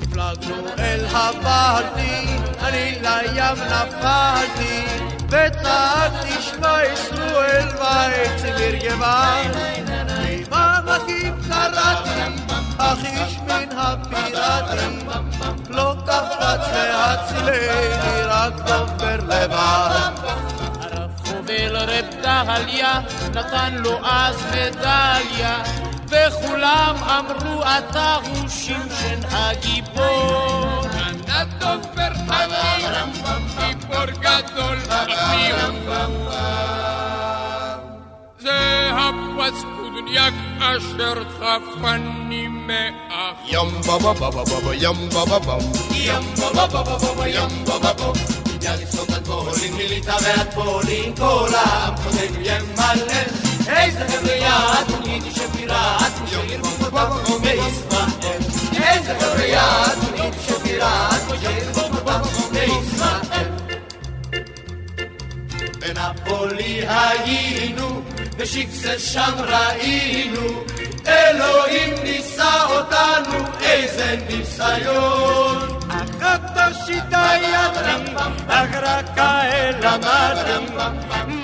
נפלגנו 0.01 0.67
אל 0.79 1.05
הבלטי, 1.11 2.25
אני 2.59 2.97
לים 3.01 3.55
נפלתי, 3.65 4.85
וצעקתי 5.27 6.41
שמע 6.41 6.77
ישראל 6.93 7.67
ועצם 7.79 8.53
ירגבה. 8.59 9.41
עם 9.43 10.53
עמקים 10.53 11.35
קראתי, 11.49 12.52
אך 12.77 13.05
איש 13.05 13.37
מן 13.47 13.77
הפיראטים, 13.77 15.09
לא 15.69 15.95
קפץ 16.05 16.67
להצילני, 16.73 18.23
רק 18.23 18.53
דובר 18.53 19.15
לבד. 19.15 20.11
הרב 20.81 21.11
חובל 21.25 21.77
רב 21.77 22.05
דהליה, 22.21 22.99
נתן 23.35 23.73
לו 23.73 23.99
אז 24.05 24.43
מדליה. 24.51 25.63
וכולם 26.07 26.95
אמרו 27.03 27.63
אתה 27.63 28.15
הוא 28.15 28.49
שמשון 28.49 29.19
הגיבור. 29.31 30.83
דובר 31.59 32.13
חבר, 32.27 33.03
גיבור 33.59 34.05
גדול 34.05 34.77
זה 38.39 38.89
הפסקודניק 38.93 40.33
אשר 40.59 41.23
חפני 41.39 42.42
מאח. 42.67 43.35
ים 43.45 43.81
בבה 43.81 44.13
בבה 44.13 44.43
בבה 44.43 44.75
ים 44.75 45.09
בבה 45.09 45.39
בם 45.39 45.59
ים 45.91 46.23
בבה 46.37 46.67
בבה 46.67 46.97
בבה 46.97 47.27
ים 47.27 47.65
בבה 47.65 47.93
בם 47.93 48.43
ביאליסטוק 48.59 49.09
עד 49.09 49.25
פולין, 49.25 49.73
מליטא 49.73 50.15
ועד 50.23 50.53
פולין, 50.53 51.15
כל 51.15 51.49
העם 51.55 51.95
כבודנו 51.95 52.39
ימלל. 52.39 53.07
איזה 53.67 54.07
חבר'ה 54.07 54.33
יד, 54.33 55.05
יידיש 55.05 55.39
הבירת, 55.39 56.11
שירבו 56.29 56.67
כבודם 56.67 57.09
כמו 57.25 57.39
בישראל. 57.39 58.41
איזה 58.73 59.19
חבר'ה 59.19 59.45
יד, 59.45 60.19
יידיש 60.19 60.49
הבירת, 60.49 61.21
שירבו 61.41 61.97
כבודם 61.97 62.19
כמו 62.23 62.47
בישראל. 62.51 63.49
בנפולי 65.79 66.81
היינו, 66.87 68.01
בשיקסל 68.37 68.97
שם 68.99 69.33
ראינו, 69.37 70.63
אלוהים 71.07 71.93
ניסה 72.03 72.63
אותנו, 72.63 73.45
איזה 73.61 74.15
ניסיון. 74.29 75.79
אחת 75.89 76.51
השיטה 76.55 77.31
ידעתי, 77.41 78.11
אך 78.47 78.69
רק 78.81 79.05
כאל 79.15 79.75
למדתי, 79.81 80.73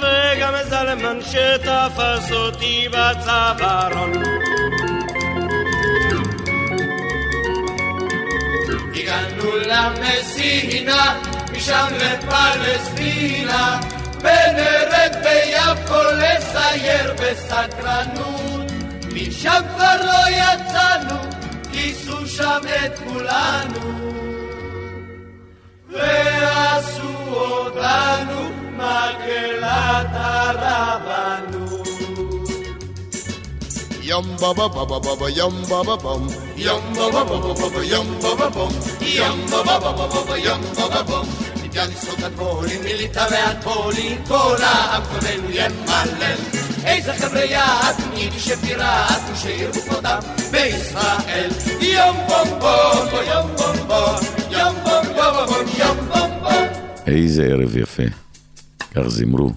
וגם 0.01 0.53
זלמן 0.69 1.19
שתפס 1.21 2.31
אותי 2.31 2.87
בצווארון. 2.89 4.13
הגענו 8.95 9.57
למסינה, 9.57 11.19
משם 11.53 11.87
לפלסטינה, 11.95 13.79
ונרד 14.19 15.15
ביפו 15.23 16.01
לסייר 16.13 17.13
בסקרנות. 17.13 18.58
משם 19.18 19.62
כבר 19.74 19.96
לא 20.04 20.28
יצאנו, 20.30 21.16
כיסו 21.72 22.26
שם 22.26 22.60
את 22.86 22.98
כולנו. 22.98 24.14
ועשו 25.90 27.14
אותנו 27.30 28.50
מקהלת 28.76 30.06
הרבנות. 30.12 31.74
Yum 34.04 34.26
baba 34.40 34.68
baba 34.68 34.98
baba 35.00 35.28
yum 35.30 35.54
baba 35.70 35.96
bum 35.96 36.22
Yum 36.56 36.84
baba 36.94 37.24
baba 37.24 37.52
baba 37.60 37.82
yum 37.92 38.06
baba 38.22 38.50
bum 38.54 38.72
Yum 39.18 39.38
baba 39.50 39.76
baba 39.80 40.06
baba 40.14 40.36
yum 40.46 40.62
baba 40.76 41.02
bum 41.08 41.26
ביאליסטוק 41.79 42.19
עד 42.19 42.31
פולין, 42.35 42.79
מליטא 42.83 43.27
ועד 43.31 43.63
פולין, 43.63 44.25
כל 44.27 44.55
העם 44.61 45.03
כבודנו 45.03 45.49
ימלל. 45.49 46.35
איזה 46.85 47.13
חבר'ה 47.13 47.43
יד, 47.43 47.95
יידיש 48.15 48.51
פיראט, 48.51 49.21
שירבו 49.35 49.81
כבודם 49.81 50.19
בישראל. 50.51 51.49
יום 51.81 52.17
בום 52.27 52.59
בום, 52.59 53.07
יום 53.27 53.47
בום 53.57 53.87
בום, 53.87 54.15
יום 54.51 54.75
בום 54.83 55.05
בום, 55.15 55.67
יום 55.77 55.97
בום 55.97 56.31
בום. 56.41 56.67
איזה 57.07 57.43
ערב 57.43 57.77
יפה. 57.77 58.03
כך 58.95 59.07
זימרו 59.07 59.51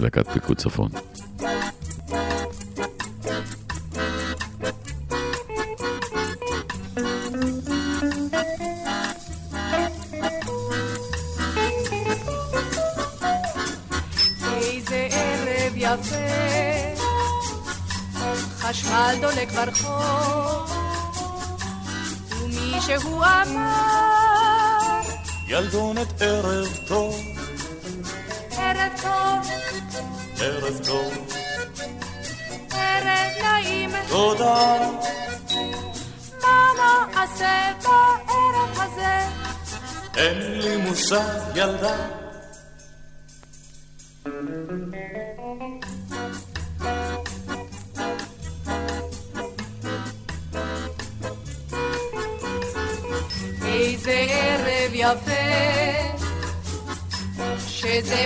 להקת 0.00 0.28
פיקוד 0.32 0.56
צפון. 0.56 0.88
חשמל 18.96 19.20
דולק 19.20 19.50
ברחוב, 19.50 20.72
ומישהו 22.30 23.22
אמר, 23.22 25.00
ילדונת 25.48 26.22
ערב 26.22 26.78
טוב, 26.88 27.14
ערב 28.58 28.92
טוב, 29.02 29.50
ערב 30.40 30.84
טוב, 30.86 31.26
ערב 32.70 33.32
נעים, 33.42 33.90
תודה, 34.08 34.78
מה 36.42 36.68
נעשה 37.14 37.72
בערב 37.82 38.80
הזה? 38.80 39.18
אין 40.16 40.60
לי 40.60 40.76
מושג 40.76 41.20
ילדה. 41.54 42.25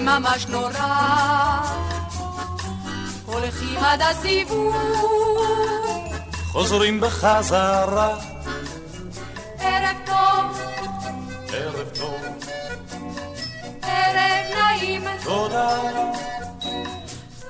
שזה 0.01 0.11
ממש 0.19 0.47
נורא. 0.47 0.71
הולכים 3.27 3.79
עד 3.79 4.01
הסיבוב, 4.03 4.75
חוזרים 6.53 7.01
בחזרה, 7.01 8.19
ערב 9.59 9.97
טוב, 10.07 10.61
ערב 11.53 11.89
טוב, 11.99 12.21
ערב 13.83 14.45
נעים, 14.55 15.03
תודה, 15.25 15.81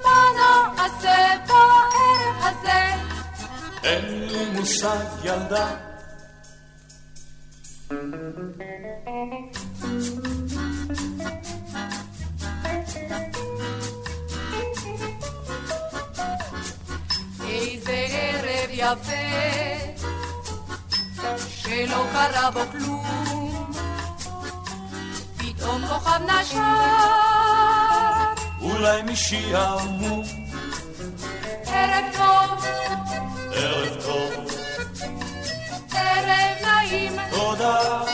מה 0.05 0.23
נעשה 0.37 1.37
בערב 1.47 2.37
הזה? 2.41 2.95
אין 3.85 4.29
לי 4.29 4.51
מושג 4.51 5.05
ילדה. 5.25 5.69
איזה 9.91 10.30
יפה, 18.93 19.13
שלא 21.49 22.05
קרה 22.13 22.51
בו 22.51 22.61
כלום, 22.73 23.73
פתאום 25.37 25.87
כוכב. 25.87 26.21
אולי 28.61 29.03
משעמום. 29.03 30.23
ערב 31.67 32.05
טוב, 32.17 32.67
ערב 33.53 34.03
טוב, 34.03 34.33
ערב 35.95 36.57
נעים, 36.63 37.13
תודה. 37.31 38.10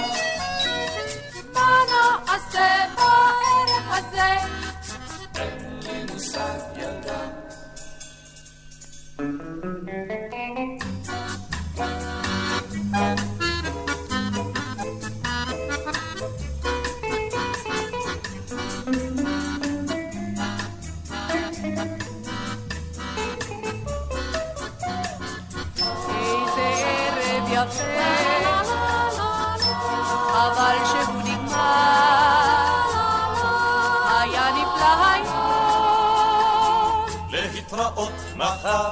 מחר, 38.67 38.91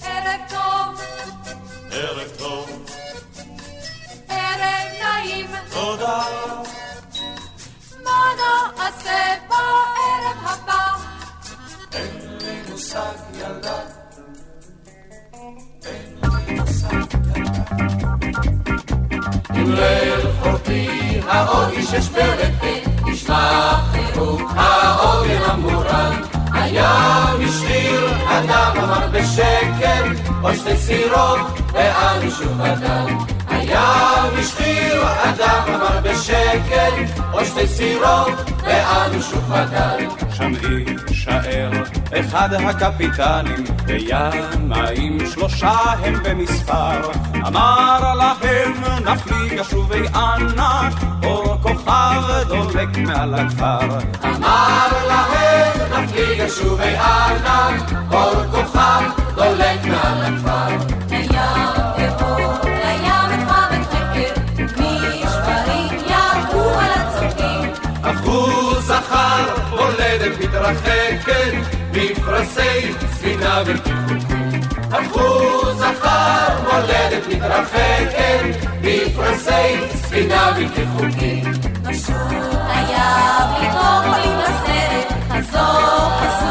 ערב 0.00 0.40
טוב, 0.48 1.02
ערב 1.90 2.28
טוב, 2.38 2.86
ערב 4.28 4.88
נעים, 5.02 5.46
תודה. 5.70 6.22
מה 8.04 8.20
נעשה 8.38 9.34
בערב 9.48 10.36
הבא? 10.44 10.96
אין 11.92 12.38
לי 12.40 12.70
מושג 12.70 13.16
ילדה. 13.34 13.80
עם 19.54 19.72
ליל 19.72 20.32
חורפי 20.42 21.20
האור 21.26 21.70
אישש 21.70 22.08
ברפי, 22.08 22.61
ישמע 22.61 22.61
או 30.42 30.54
שתי 30.54 30.76
סירות, 30.76 31.40
ואנו 31.72 32.30
שוב 32.30 32.60
אדם. 32.60 33.18
הים 33.48 34.32
השאיר, 34.38 35.02
אדם 35.02 35.62
אמר 35.74 36.00
בשקט, 36.02 37.20
או 37.32 37.44
שתי 37.44 37.66
סירות, 37.66 38.50
ואנו 38.64 39.22
שוב 39.22 39.52
אדם. 39.52 40.22
שם 40.34 40.52
יישאר 41.22 41.70
אחד 42.20 42.54
הקפיטנים 42.54 43.64
בימאים 43.86 45.18
שלושה 45.34 45.76
הם 46.04 46.22
במספר 46.22 47.10
אמר 47.46 48.14
להם 48.14 48.72
נפליג 49.04 49.58
השובי 49.58 50.02
אנה 50.14 50.88
אור 51.24 51.56
כוכב 51.62 52.22
דולק 52.48 52.96
מעל 52.96 53.34
הכפר 53.34 53.98
אמר 54.24 54.88
להם 55.08 56.04
נפליג 56.04 56.48
שובי 56.48 56.96
ענק, 56.96 57.92
אור 58.12 58.44
כוכב 58.50 59.21
מתרחקת, 70.52 71.54
מפרשי 71.92 72.92
ספינה 73.12 73.64
בלתי 73.64 73.90
חוקית. 74.08 74.64
הפכו 74.90 75.74
זכר, 75.74 76.48
מולדת 76.62 77.26
מתרחקת, 77.28 78.68
מפרשי 78.82 79.96
ספינה 79.96 80.52
בלתי 80.56 80.84
חוקית. 80.96 81.46
הים 82.68 83.48
לתוך 83.62 84.04
עולים 84.06 84.38
לסרט, 84.38 85.12
חזור 85.30 86.10
חשוף, 86.18 86.41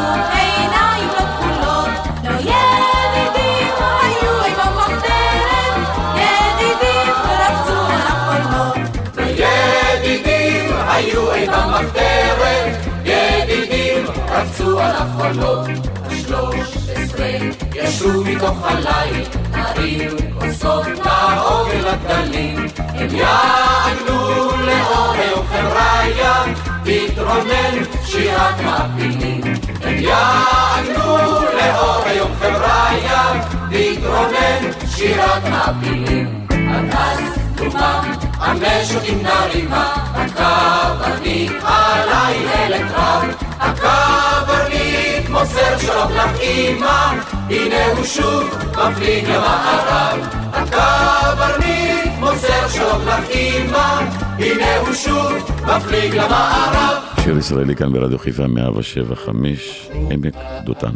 החולות. 15.02 15.68
השלוש 16.06 16.76
עשרה 16.94 17.30
ישרו 17.74 18.24
מתוך 18.24 18.58
הליל, 18.62 19.24
הרים 19.52 20.10
כוסות 20.38 20.86
לעוגן 20.86 21.84
הגלים. 21.86 22.66
הם 22.78 23.14
יעגנו 23.14 24.50
לאור 24.66 25.14
חבריה, 25.50 26.44
תתרונן 26.84 27.84
שירת 28.04 28.60
מעפילים. 28.64 29.40
הם 29.82 29.98
יעגנו 29.98 31.16
לאור 31.58 32.02
היום 32.04 32.30
חבריה, 32.40 33.42
תתרונן 33.70 34.70
שירת 34.96 35.44
מעפילים. 35.50 36.46
עד 36.50 36.90
אז 36.92 37.41
תומם 37.70 38.12
המשוקים 38.38 39.22
נרימה, 39.22 39.94
הקברניט 40.14 41.52
עלי 41.62 42.48
אלת 42.54 42.90
רב. 42.90 43.24
הקברניט 43.60 45.28
מוסר 45.28 45.78
שלום 45.78 46.12
אמא, 46.42 47.12
הנה 47.50 47.86
הוא 47.96 48.04
שוב 48.04 48.58
מפליג 48.72 49.24
למערב. 49.24 50.18
הקברניט 50.52 52.10
מוסר 52.18 52.68
שלום 52.68 53.02
אמא, 53.34 54.00
הנה 54.38 54.76
הוא 54.76 54.94
שוב 54.94 55.32
מפליג 55.62 56.14
למערב. 56.14 57.02
שיר 57.24 57.38
ישראלי 57.38 57.76
כאן 57.76 57.92
ברדיו 57.92 58.18
חיפה 58.18 58.46
175, 58.46 59.88
עמק 60.10 60.34
דותן. 60.64 60.92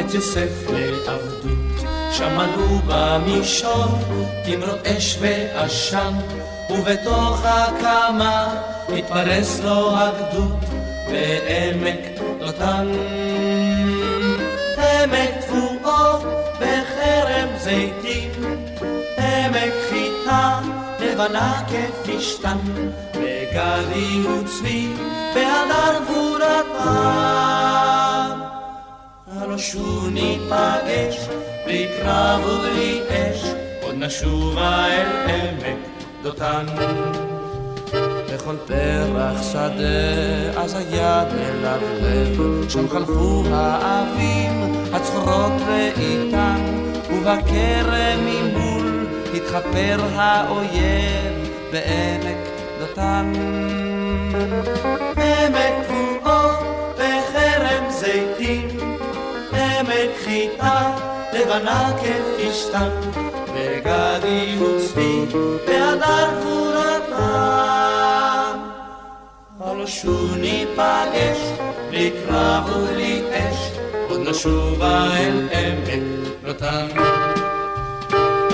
את 0.00 0.14
יוסף 0.14 0.70
לעבדות, 0.70 1.61
שמענו 2.12 2.80
במישור, 2.86 3.98
תמרות 4.44 4.86
אש 4.86 5.18
ועשן, 5.20 6.14
ובתוך 6.70 7.40
הקמה 7.44 8.54
התפרס 8.88 9.60
לו 9.60 9.96
הגדוד 9.96 10.64
בעמק 11.06 12.20
דותן. 12.38 12.88
עמק 14.78 15.44
תבואו 15.46 16.18
בחרם 16.56 17.48
זיתים, 17.58 18.30
עמק 19.18 19.72
חיטה 19.90 20.60
לבנה 21.00 21.62
כפשתן, 21.68 22.58
וגדי 23.14 24.26
וצבי 24.28 24.88
בהדר 25.34 26.04
גבורתם. 26.04 27.61
שוב 29.58 30.08
ניפגש, 30.08 31.28
בלי 31.66 31.86
קרב 31.98 32.40
ובלי 32.46 33.00
אש, 33.08 33.44
עוד 33.82 33.94
נשובה 33.98 34.86
אל 34.86 35.30
עמק 35.30 35.78
דותן. 36.22 36.66
בכל 38.34 38.56
פרח 38.66 39.42
שדה, 39.42 40.60
אז 40.62 40.74
היה 40.74 41.24
מלבלב, 41.34 42.68
שם 42.68 42.88
חלפו 42.88 43.42
האבים, 43.50 44.72
הצחורות 44.92 45.52
לאיתן, 45.68 46.60
ובכרם 47.10 48.20
ממול 48.26 49.06
התחפר 49.34 50.00
האויב 50.14 51.50
בעמק 51.72 52.48
דותן. 52.78 53.32
עמק 55.16 55.86
תבואו 55.86 56.50
בחרם 56.94 57.90
זיתים, 57.90 58.71
עמק 60.32 60.50
חיטה 60.52 60.96
לבנה 61.32 61.92
כפשתן, 61.96 62.88
וגדי 63.54 64.58
וצבי 64.58 65.26
בהדר 65.66 66.28
גבורתם. 66.40 67.18
הלא 69.60 69.86
שוב 69.86 70.36
ניפגש, 70.36 71.38
בלי 71.90 72.10
קרב 72.10 72.70
ובלי 72.76 73.22
אש, 73.32 73.70
עוד 74.08 74.20
נשובה 74.28 75.08
אל 75.16 75.48
עמק 75.52 75.88
דותן. 76.44 76.86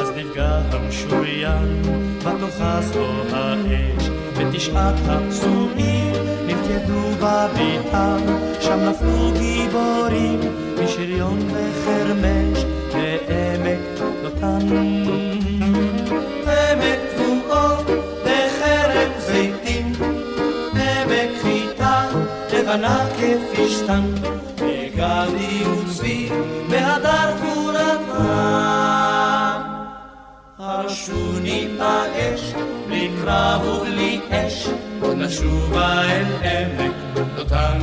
אז 0.00 0.10
נפגש 0.16 0.74
משוריין, 0.88 1.82
בתוכה 2.18 2.80
זו 2.82 3.06
האש, 3.32 4.07
ותשעת 4.38 4.94
הפצועים 5.08 6.12
נלכדו 6.46 7.00
בביתם, 7.20 8.18
שם 8.60 8.78
נפלו 8.78 9.32
גיבורים 9.38 10.40
משריון 10.84 11.38
וחרמש 11.52 12.64
לעמק 12.94 13.78
דותן. 14.22 14.68
עמק 16.46 17.00
תבואות 17.16 17.86
בחרב 18.22 19.12
זיתים, 19.18 19.92
עמק 20.72 21.30
חיטה 21.42 22.08
לבנה 22.52 23.06
כפשתן, 23.18 24.04
בגדי 24.56 25.64
וצבי 25.64 26.28
בהדר 26.70 27.36
גבורתם. 27.40 29.17
הרשו 30.68 31.38
ניפגש 31.42 32.52
בלי 32.88 33.10
קרב 33.22 33.66
ובלי 33.66 34.20
אש, 34.30 34.68
נשובה 35.16 36.02
אל 36.02 36.24
עמק 36.42 36.92
דותן. 37.36 37.78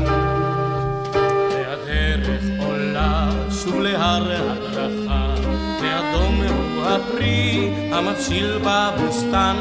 והדרך 1.51 2.43
עולה 2.59 3.29
שוב 3.63 3.79
להר 3.79 4.31
הדרכה, 4.31 5.35
ואדום 5.81 6.41
הוא 6.43 6.85
הפרי 6.85 7.73
המבשיל 7.91 8.59
בבוסתן, 8.63 9.55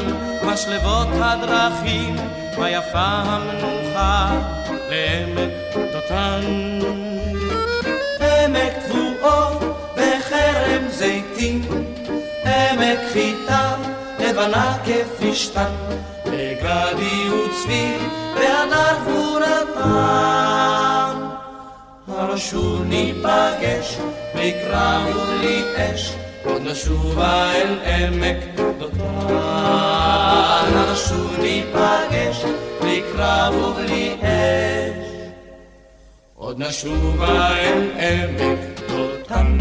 משלבות 0.45 1.07
הדרכים, 1.11 2.15
מה 2.57 2.69
יפה 2.69 3.21
המנוחה 3.25 4.41
לעמק 4.89 5.51
דותן. 5.93 6.74
לבנה 14.35 14.77
כפשתן, 14.85 15.71
בגדי 16.25 17.29
וצבי 17.29 17.97
והדר 18.35 18.97
גבורתם. 19.01 19.85
הרשו 22.07 22.83
ניפגש 22.83 23.97
בלי 24.33 24.51
קרב 24.51 25.15
ובלי 25.15 25.63
אש, 25.77 26.13
עוד 26.43 26.61
נשובה 26.61 27.51
אל 27.51 27.79
עמק 27.85 28.37
דותן. 28.79 28.97
הרשו 30.75 31.27
ניפגש 31.41 32.45
בלי 32.81 33.03
קרב 33.13 33.55
ובלי 33.55 34.15
אש, 34.21 35.09
עוד 36.35 36.59
נשובה 36.59 37.57
אל 37.57 37.89
עמק 37.99 38.59
דותן. 38.87 39.57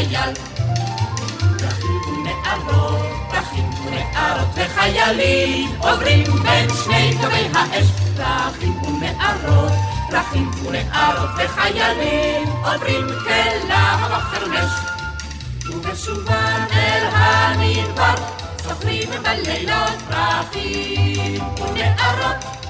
חייל. 0.00 0.32
דחים 1.56 2.24
נערות, 2.24 3.06
דחים 3.32 3.70
נערות 3.90 4.48
וחיילים, 4.54 5.70
עוברים 5.78 6.24
בין 6.42 6.68
שני 6.84 7.14
קווי 7.20 7.48
האש. 7.54 7.86
דחים 8.16 8.80
נערות, 9.00 9.72
דחים 10.10 10.50
נערות 10.70 11.30
וחיילים, 11.36 12.48
עוברים 12.48 13.06
כלהב 13.24 14.12
החרמש. 14.12 14.72
ובשובן 15.66 16.64
אל 16.72 17.08
הנדבר, 17.12 18.14
סוחרים 18.62 19.08
בלילות 19.22 19.98
דרכים 20.08 21.44
ונערות. 21.56 22.60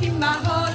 עם 0.00 0.22
ההוד 0.22 0.74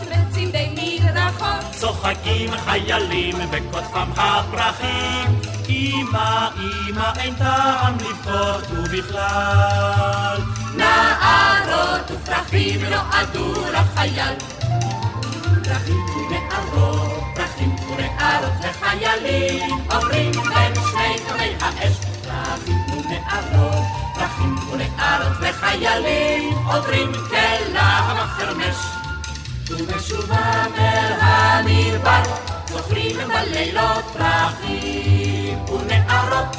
מדרכות. 1.30 1.72
צוחקים 1.72 2.52
חיילים 2.66 3.36
בקוטפם 3.52 4.10
הפרחים. 4.18 5.40
אמא, 5.70 6.48
אמא, 6.58 7.12
אין 7.20 7.36
טעם 7.36 7.98
לבכות 7.98 8.64
ובכלל. 8.72 10.38
נערות 10.76 12.12
ופרחים 12.12 12.82
נועדו 12.86 13.54
לחייל. 13.72 14.36
פרחים 15.64 16.06
ונערות, 16.30 17.24
פרחים 17.36 17.76
ונערות 17.76 18.54
וחיילים 18.62 19.70
עוברים 19.92 20.32
בין 20.32 20.74
שני 20.92 21.16
קווי 21.28 21.56
האש. 21.62 21.96
פרחים 22.24 22.78
ונערות, 22.90 23.86
פרחים 24.16 24.56
ונערות 24.72 25.38
וחיילים 25.42 26.54
עוברים 26.68 27.12
כלהב 27.30 28.18
החרמש. 28.18 28.99
ובשובם 29.70 30.72
אל 30.78 31.14
המדבר 31.22 32.24
זוכרים 32.70 33.18
בלילות 33.28 34.06
פרחים 34.14 35.58
ונערות. 35.66 36.56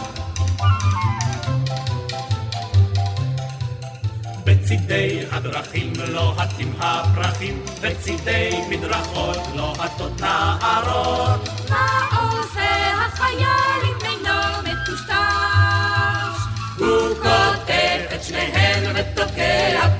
בצידי 4.45 5.25
הדרכים 5.31 5.93
לוהטים 6.09 6.73
הפרחים, 6.79 7.63
בצידי 7.83 8.61
מדרכות 8.69 9.39
לוהטות 9.55 10.21
נערות. 10.21 11.49
מה 11.71 12.01
עושה 12.21 12.93
החייל 13.07 13.83
אם 13.85 13.97
אינו 14.05 14.41
מטושטש? 14.65 16.41
הוא 16.79 17.15
קוטף 17.15 18.15
את 18.15 18.25
שניהם 18.25 18.93
ותוקע 18.95 20.00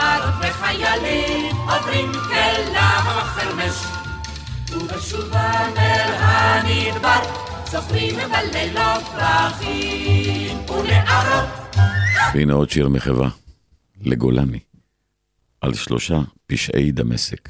ונערות 0.00 0.34
וחיילים 0.40 1.56
עוברים 1.56 2.12
כלהב 2.12 3.06
החרמש. 3.06 3.74
ובשובם 4.72 5.72
אל 5.76 6.14
המדבר 6.18 7.20
זוכרים 7.70 8.16
בלילות 8.16 9.02
פרחים 9.02 10.58
ונערות. 10.58 11.48
והנה 12.34 12.52
עוד 12.54 12.70
שיר 12.70 12.88
מחווה, 12.88 13.28
לגולני, 14.00 14.58
על 15.60 15.74
שלושה 15.74 16.20
פשעי 16.46 16.92
דמשק, 16.92 17.48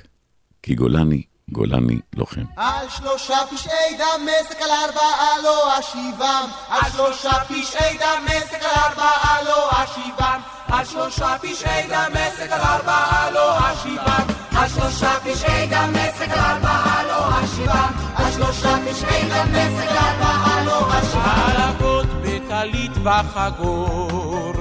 כי 0.63 0.75
גולני, 0.75 1.23
גולני 1.53 2.01
לוחם. 2.17 2.45
על 2.57 2.89
שלושה 2.89 3.37
פשעי 3.51 3.97
דמשק 3.99 4.63
על 4.63 4.71
ארבעה 4.71 5.43
לא 5.43 5.79
אשיבם 5.79 6.49
על 6.69 6.91
שלושה 6.93 7.45
פשעי 7.49 7.99
דמשק 7.99 8.63
על 8.63 8.77
ארבעה 8.77 9.43
לא 9.47 9.71
אשיבם 9.71 10.41
על 10.69 10.85
שלושה 10.85 11.37
פשעי 11.39 11.83
דמשק 11.89 12.53
על 12.53 12.61
ארבעה 12.61 13.31
לא 13.31 13.59
אשיבם 13.73 14.27
על 14.57 14.69
שלושה 14.69 15.11
פשעי 15.25 15.67
דמשק 15.67 16.31
על 16.31 16.39
ארבעה 16.39 17.03
לא 17.09 17.45
אשיבם 17.45 17.91
על 18.17 18.33
שלושה 18.33 18.77
פשעי 18.87 19.29
דמשק 19.29 19.91
על 19.91 19.97
ארבעה 19.97 20.65
לא 20.65 20.89
אשיבם 20.99 21.21
הלקות 21.25 22.07
בטלית 22.23 22.93
וחגור, 23.05 24.53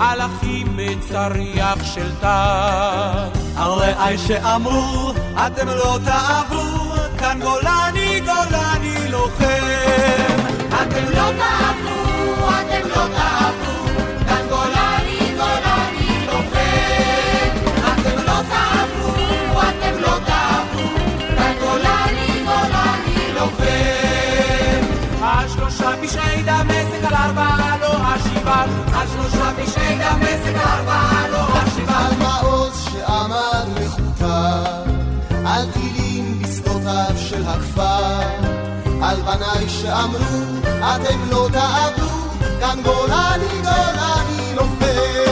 על 0.00 0.20
אחים 0.20 0.76
בצריח 0.76 1.84
של 1.84 2.14
טל. 2.20 3.37
רעי 3.66 4.18
שאמרו, 4.18 5.12
אתם 5.46 5.68
לא 5.68 5.98
תעברו, 6.04 6.92
כאן 7.18 7.40
גולני 7.42 8.20
גולני 8.20 9.08
לוחם. 9.10 10.38
אתם 10.68 11.04
לא 11.10 11.30
תעברו, 11.38 12.48
אתם 12.48 12.88
לא 12.88 13.06
תעברו, 13.16 13.86
כאן 14.28 14.46
גולני 14.48 15.34
גולני 15.36 16.26
לוחם. 16.26 17.50
אתם 17.80 18.22
לא 18.26 18.40
תעברו, 18.48 19.60
אתם 19.60 20.00
לא 20.00 20.18
תעברו, 20.26 20.88
כאן 21.36 21.52
גולני 21.60 22.44
גולני 22.44 23.32
לוחם. 23.34 24.86
על 25.22 25.48
שלושה 25.48 25.90
פשעי 26.02 26.42
דמשק 26.42 27.04
על 27.04 27.14
ארבעה 27.14 27.76
לא 27.80 27.94
אשיבם, 28.16 28.68
על 28.94 29.06
שלושה 29.08 29.50
פשעי 29.56 29.98
דמשק 29.98 30.54
על 30.54 30.68
ארבעה 30.78 31.17
בשדותיו 36.88 37.18
של 37.18 37.42
הכפר, 37.46 38.20
על 39.02 39.16
בניי 39.22 39.68
שאמרו, 39.68 40.60
אתם 40.62 41.30
לא 41.30 41.48
תעברו, 41.52 42.28
כאן 42.60 42.78
גולני 42.84 43.62
גולני 43.62 44.54
לוחם. 44.54 45.27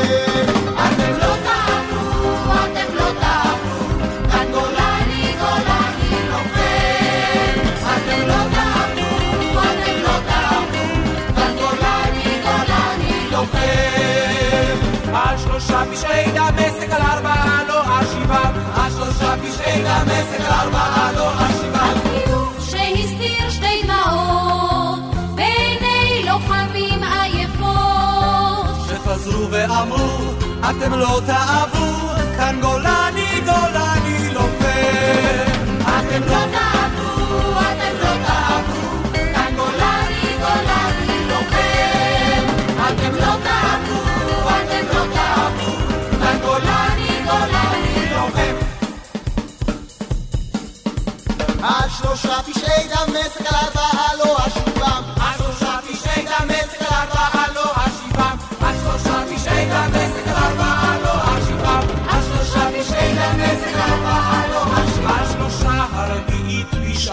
ואמרו, 29.50 30.34
אתם 30.70 30.92
לא 30.92 31.20
תעברו, 31.26 31.65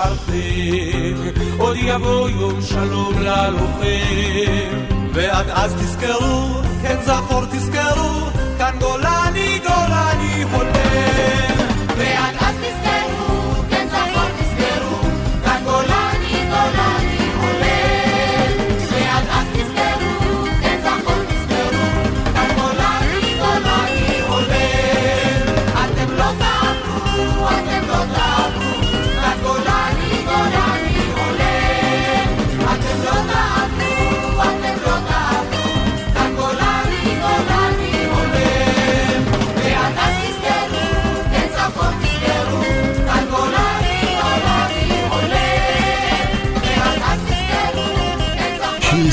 נשארתם, 0.03 1.57
עוד 1.57 1.77
יבוא 1.79 2.29
יום 2.29 2.61
שלום 2.61 3.13
ללוחם. 3.19 4.77
ועד 5.13 5.49
אז 5.49 5.73
תזכרו, 5.73 6.61
כן 6.81 6.97
זכור 7.05 7.45
תזכרו, 7.45 8.29
כאן 8.57 8.75
גולני 8.79 9.02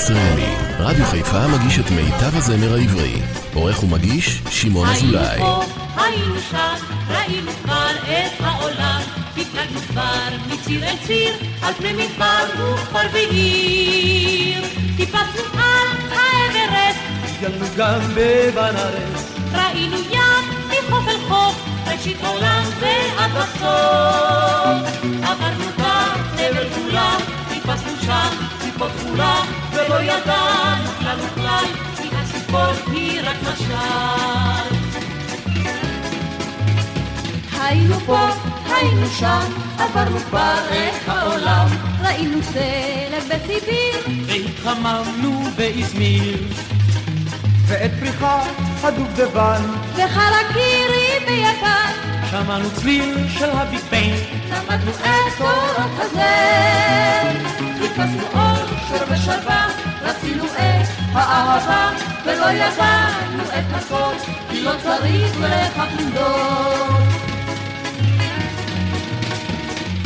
זכור 0.00 0.16
שיר 0.16 0.16
ישראלי, 0.16 0.56
רדיו 0.78 1.04
חיפה 1.04 1.46
מגיש 1.46 1.78
את 1.78 1.90
מיטב 1.90 2.36
הזמר 2.36 2.74
העברי. 2.74 3.12
עורך 3.54 3.82
ומגיש, 3.82 4.42
שמעון 4.50 4.88
אזולאי. 4.88 5.24
היינו 5.24 5.62
פה, 5.94 6.02
היינו 6.02 6.34
שם, 6.50 6.74
ראינו 7.08 7.52
כבר 7.62 7.90
את 8.02 8.40
העולם, 8.40 9.00
הפלגנו 9.32 9.80
כבר 9.88 10.28
מציר 10.48 10.84
אל 10.84 10.96
ציר, 11.06 11.32
על 11.62 11.74
פני 11.74 11.92
מדבר 11.92 12.72
וכפר 12.74 12.98
ועיר. 13.12 14.64
טיפסנו 14.96 15.42
על 15.52 15.88
האברסט, 16.10 17.00
טיילנו 17.40 17.66
גם 17.76 18.00
בבנארס, 18.14 19.34
ראינו 19.52 19.96
ים 19.96 20.44
מחוף 20.66 21.08
אל 21.08 21.18
חוף, 21.28 21.64
ראשית 21.86 22.16
עולם 22.24 22.62
ועד 22.80 23.30
הסוף. 23.34 25.04
עברנו 25.22 25.64
בתבל 25.78 26.68
כולם, 26.74 27.20
טיפסנו 27.48 27.92
שם 28.00 28.28
ציפות 28.60 28.90
כולם, 29.02 29.59
ולא 29.72 30.02
ידענו 30.02 30.90
כלל 30.98 31.18
וכלל, 31.20 31.64
כי 31.96 32.08
הציפור 32.16 32.92
היא 32.92 33.20
רק 33.20 33.36
משל. 33.42 34.74
היינו 37.60 38.00
פה, 38.00 38.28
היינו 38.74 39.06
שם, 39.06 39.40
עברנו 39.78 40.18
כבר 40.18 40.54
את 40.70 41.08
העולם, 41.08 41.66
ראינו 42.02 42.42
סלב 42.42 43.24
בסיביר, 43.28 44.26
והתחממנו 44.26 45.42
באזמיר. 45.56 46.38
ואת 47.66 47.90
פריחת 48.00 48.46
הדובדבן, 48.82 49.62
וחרקירי 49.94 51.08
ביפן, 51.26 51.92
שמענו 52.30 52.70
צליל 52.70 53.28
של 53.38 53.50
הביג 53.50 53.80
ביין, 53.90 54.16
למדנו 54.50 54.90
את 54.90 55.38
תורת 55.38 55.90
הזר, 55.98 57.30
חיפשנו 57.78 58.22
אור, 58.34 58.59
שור 58.90 58.98
ושלווה, 59.10 59.66
רצינו 60.02 60.44
את 60.44 60.88
האהבה, 61.12 61.90
ולא 62.24 62.46
ידענו 62.50 63.42
את 63.42 63.74
הכל, 63.74 64.14
כי 64.50 64.60
לא 64.62 64.72
צריך 64.82 65.40
לכך 65.40 65.84
למדוד. 65.98 67.00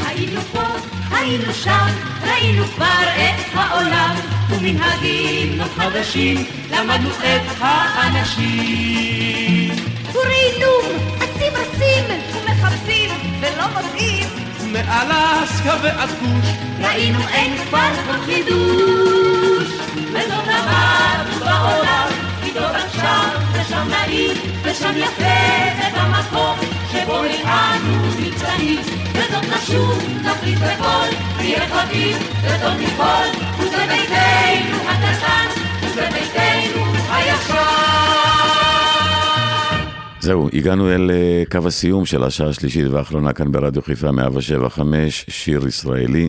היינו 0.07 0.41
פה, 0.53 0.63
היינו 1.11 1.55
שם, 1.55 1.87
ראינו 2.23 2.65
כבר 2.65 3.03
את 3.15 3.55
העולם, 3.55 4.17
ומנהגים 4.49 5.59
לא 5.59 5.65
חדשים, 5.77 6.47
למדנו 6.71 7.11
את 7.11 7.43
האנשים. 7.61 8.65
ראינו 10.15 10.73
עצים 11.21 11.53
רצים 11.53 12.05
ומחפשים 12.35 13.11
ולא 13.41 13.65
מוצאים, 13.69 14.14
מאלסקה 14.75 15.77
ועד 15.83 16.09
כוש, 16.09 16.49
ראינו 16.81 17.19
אין 17.29 17.57
כבר 17.57 17.89
כל 18.07 18.21
חידוש, 18.27 19.69
וזאת 20.13 20.49
עברנו 20.49 21.41
בעולם, 21.41 22.09
כי 22.45 22.51
טוב 22.51 22.63
עכשיו 22.63 23.41
ושם 23.53 23.89
נעים, 23.89 24.37
ושם 24.63 24.93
יפה 24.97 25.89
את 25.89 25.95
המקום, 25.95 26.59
שבו 26.93 27.23
הגענו 27.23 28.07
נמצאים, 28.19 28.81
וזאת 29.13 29.45
נשוב, 29.57 30.05
נחליט 30.23 30.59
בכל, 30.59 31.07
נהיה 31.37 31.69
חבים, 31.69 32.17
וטוב 32.43 32.75
מכל, 32.81 33.43
וזה 33.59 33.87
ביתנו 33.89 34.77
הקטן, 34.89 35.63
וזה 35.83 36.09
ביתנו 36.13 36.85
הישן. 37.11 38.44
זהו, 40.25 40.49
הגענו 40.53 40.91
אל 40.91 41.11
אה, 41.11 41.43
קו 41.51 41.67
הסיום 41.67 42.07
של 42.07 42.23
השעה 42.25 42.49
השלישית 42.49 42.87
והאחרונה 42.87 43.33
כאן 43.33 43.53
ברדיו 43.53 43.83
חיפה 43.83 44.13
175, 44.13 45.25
שיר 45.29 45.67
ישראלי. 45.67 46.29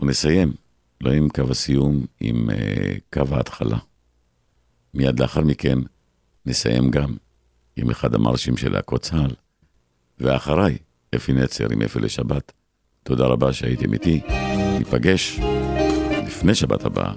ונסיים, 0.00 0.52
לא 1.00 1.12
עם 1.12 1.28
קו 1.28 1.42
הסיום, 1.50 2.06
עם 2.20 2.50
uh, 2.50 2.54
קו 3.12 3.34
ההתחלה. 3.36 3.76
מיד 4.94 5.20
לאחר 5.20 5.40
מכן 5.40 5.78
נסיים 6.46 6.90
גם 6.90 7.16
עם 7.76 7.90
אחד 7.90 8.14
המרשים 8.14 8.56
של 8.56 8.72
להקות 8.72 9.02
צה"ל, 9.02 9.34
ואחריי, 10.18 10.76
אפי 11.14 11.32
נצר 11.32 11.66
עם 11.72 11.82
אפי 11.82 12.00
לשבת. 12.00 12.52
תודה 13.02 13.26
רבה 13.26 13.52
שהייתם 13.52 13.92
איתי, 13.92 14.20
ניפגש 14.78 15.40
לפני 16.26 16.54
שבת 16.54 16.84
הבאה, 16.84 17.12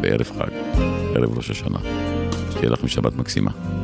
בערב 0.00 0.30
חג, 0.38 0.50
ערב 1.14 1.36
ראש 1.36 1.50
השנה. 1.50 1.78
שתהיה 2.50 2.70
לכם 2.70 2.88
שבת 2.88 3.16
מקסימה. 3.16 3.77